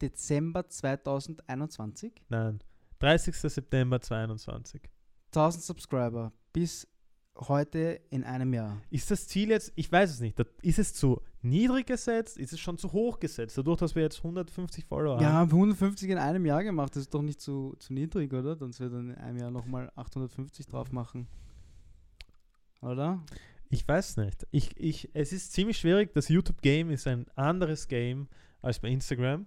[0.00, 2.12] Dezember 2021.
[2.28, 2.60] Nein.
[3.00, 3.36] 30.
[3.36, 4.82] September 2021.
[5.28, 6.88] 1000 Subscriber bis
[7.36, 8.80] heute in einem Jahr.
[8.90, 12.36] Ist das Ziel jetzt, ich weiß es nicht, ist es zu niedrig gesetzt?
[12.36, 13.56] Ist es schon zu hoch gesetzt?
[13.56, 15.50] Dadurch, dass wir jetzt 150 Follower Ja, haben.
[15.50, 16.96] wir 150 in einem Jahr gemacht.
[16.96, 18.56] Das ist doch nicht zu, zu niedrig, oder?
[18.56, 21.28] Dann wir dann in einem Jahr nochmal 850 drauf machen.
[22.80, 23.22] Oder?
[23.70, 24.46] Ich weiß nicht.
[24.50, 26.12] Ich, ich, es ist ziemlich schwierig.
[26.14, 28.28] Das YouTube-Game ist ein anderes Game
[28.62, 29.46] als bei Instagram.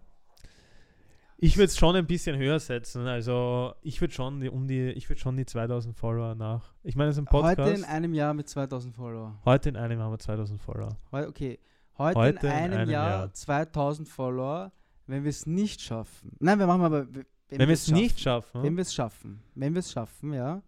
[1.43, 3.07] Ich würde es schon ein bisschen höher setzen.
[3.07, 6.72] Also ich würde schon die, um die, ich würde schon die 2000 Follower nach.
[6.84, 7.57] Ich meine, es ist ein Podcast.
[7.57, 9.39] Heute in einem Jahr mit 2000 Follower.
[9.43, 10.95] Heute in einem haben wir 2000 Follower.
[11.11, 11.57] Heu- Okay,
[11.97, 13.34] heute, Heute in in einem, einem Jahr, Jahr.
[13.34, 14.72] 2000 Follower,
[15.07, 16.36] wenn wir es nicht schaffen.
[16.39, 17.07] Nein, wir machen aber.
[17.11, 19.41] Wenn, Wenn wir es nicht schaffen, Wenn wir es schaffen.
[19.55, 20.61] Wenn wir es schaffen, ja.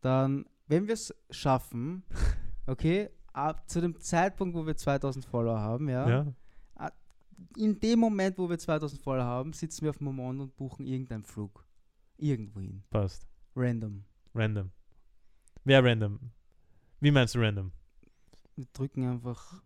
[0.00, 2.04] Dann, wenn wir es schaffen,
[2.66, 6.08] okay, ab zu dem Zeitpunkt, wo wir 2000 Follower haben, ja.
[6.08, 6.26] ja.
[7.56, 10.86] In dem Moment, wo wir 2000 Follower haben, sitzen wir auf dem Moment und buchen
[10.86, 11.64] irgendeinen Flug.
[12.16, 12.82] Irgendwohin.
[12.90, 13.26] passt.
[13.56, 14.04] Random.
[14.34, 14.70] Random.
[15.64, 16.18] Wer random?
[17.00, 17.72] Wie meinst du random?
[18.56, 19.62] Wir drücken einfach.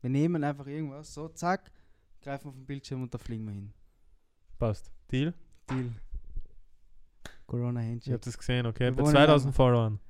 [0.00, 1.70] Wir nehmen einfach irgendwas, so, zack,
[2.22, 3.72] greifen auf den Bildschirm und da fliegen wir hin.
[4.58, 4.90] Passt.
[5.10, 5.34] Deal?
[5.68, 5.90] Deal.
[7.46, 8.12] Corona Ich Handshake.
[8.14, 8.84] habe das gesehen, okay.
[8.86, 10.00] Wir Bei wollen 2000 einfach- Followern.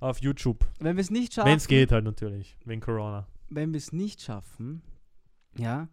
[0.00, 0.66] Auf YouTube.
[0.78, 1.48] Wenn wir es nicht schaffen.
[1.50, 3.26] Wenn es geht halt natürlich, wegen Corona.
[3.50, 4.82] Wenn wir es nicht schaffen,
[5.56, 5.88] ja.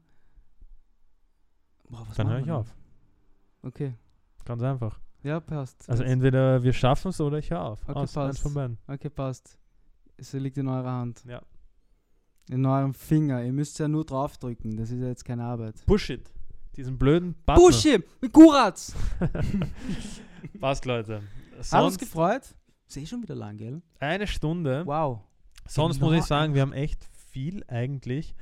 [1.89, 2.67] Boah, was Dann höre ich auf.
[3.63, 3.93] Okay.
[4.43, 4.99] Ganz einfach.
[5.23, 5.89] Ja, passt.
[5.89, 7.81] Also Jetzt- entweder wir schaffen es oder ich höre auf.
[7.87, 8.39] Okay, Aus, passt.
[8.39, 8.77] von beiden.
[8.87, 9.57] Okay, passt.
[10.17, 11.23] Es liegt in eurer Hand.
[11.25, 11.41] Ja.
[12.49, 13.43] In eurem Finger.
[13.43, 14.77] Ihr müsst ja nur draufdrücken.
[14.77, 15.83] Das ist ja jetzt keine Arbeit.
[15.87, 16.31] Push it.
[16.75, 17.63] Diesen blöden Button.
[17.63, 18.05] Push it!
[18.21, 18.93] Mit Kuratz!
[20.59, 21.15] Passt, Leute.
[21.15, 22.53] Hat uns Sonst gefreut.
[22.87, 23.81] Ist eh schon wieder lang, gell?
[23.99, 24.85] eine Stunde.
[24.85, 25.21] Wow.
[25.67, 28.35] Sonst Genau muss ich sagen, eine wir haben echt viel eigentlich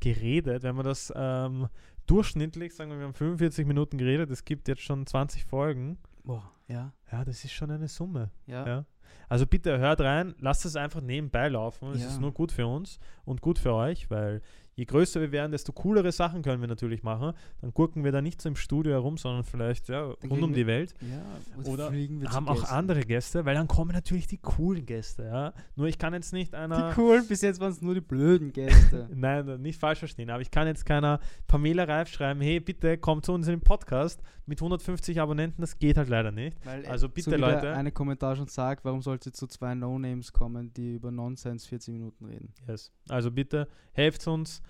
[0.00, 0.62] geredet.
[0.62, 1.68] Wenn man das ähm,
[2.06, 5.98] durchschnittlich, sagen wir, wir haben 45 Minuten geredet, es gibt jetzt schon 20 Folgen.
[6.24, 6.92] Boah, ja.
[7.10, 8.30] Ja, das ist schon eine Summe.
[8.46, 8.66] Ja.
[8.66, 8.84] Ja.
[9.28, 11.90] Also bitte hört rein, lasst es einfach nebenbei laufen.
[11.92, 12.08] Es Ja.
[12.08, 14.40] ist nur gut für uns und gut für euch, weil
[14.78, 17.32] je größer wir werden, desto coolere Sachen können wir natürlich machen.
[17.62, 20.66] Dann gucken wir da nicht so im Studio herum, sondern vielleicht ja, rund um die
[20.66, 20.92] Welt.
[21.00, 21.90] Ja, Oder
[22.26, 22.74] haben auch Gästen.
[22.74, 25.24] andere Gäste, weil dann kommen natürlich die coolen Gäste.
[25.24, 25.54] Ja?
[25.76, 26.90] Nur ich kann jetzt nicht einer.
[26.90, 29.08] Die coolen, bis jetzt waren es nur die blöden Gäste.
[29.14, 33.22] Nein, nicht falsch verstehen, aber ich kann jetzt keiner Pamela Reif schreiben, hey, bitte komm
[33.22, 36.56] zu uns in den Podcast mit 150 Abonnenten, das geht halt leider nicht.
[36.64, 40.32] Weil, also so bitte der Leute, eine Kommentar schon sagt, warum sollte zu zwei No-Names
[40.32, 42.52] kommen, die über Nonsense 40 Minuten reden?
[42.68, 42.92] yes.
[43.08, 44.62] also bitte helft uns,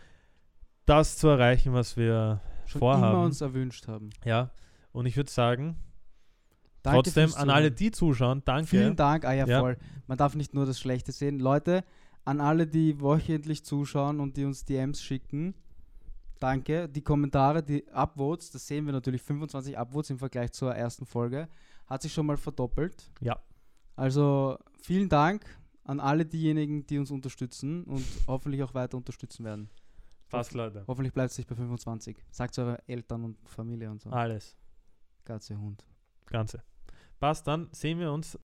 [0.85, 3.15] das zu erreichen, was wir Schon vorhaben.
[3.17, 4.11] immer uns erwünscht haben.
[4.25, 4.51] ja,
[4.93, 5.77] und ich würde sagen,
[6.83, 8.69] Danke trotzdem an alle, die zuschauen, danke.
[8.69, 9.61] Vielen Dank, ah ja, Ja.
[9.61, 9.77] voll.
[10.07, 11.41] Man darf nicht nur das Schlechte sehen.
[11.41, 11.83] Leute,
[12.25, 15.55] an alle, die wöchentlich zuschauen und die uns DMs schicken,
[16.39, 16.89] danke.
[16.89, 21.49] Die Kommentare, die Upvotes, das sehen wir natürlich, 25 Upvotes im Vergleich zur ersten Folge,
[21.87, 23.11] hat sich schon mal verdoppelt.
[23.21, 23.37] Ja.
[23.97, 25.45] Also vielen Dank
[25.85, 29.71] an alle diejenigen, die uns unterstützen und hoffentlich auch weiter unterstützen werden.
[30.29, 30.85] Passt, Leute.
[30.87, 32.17] Hoffentlich bleibt es nicht bei 25.
[32.31, 34.11] Sagt eure Eltern und Familie und so.
[34.11, 34.57] Alles,
[35.25, 35.87] Katze, Hund.
[36.27, 36.63] Ganze.
[37.21, 38.35] Passt, dann sehen wir uns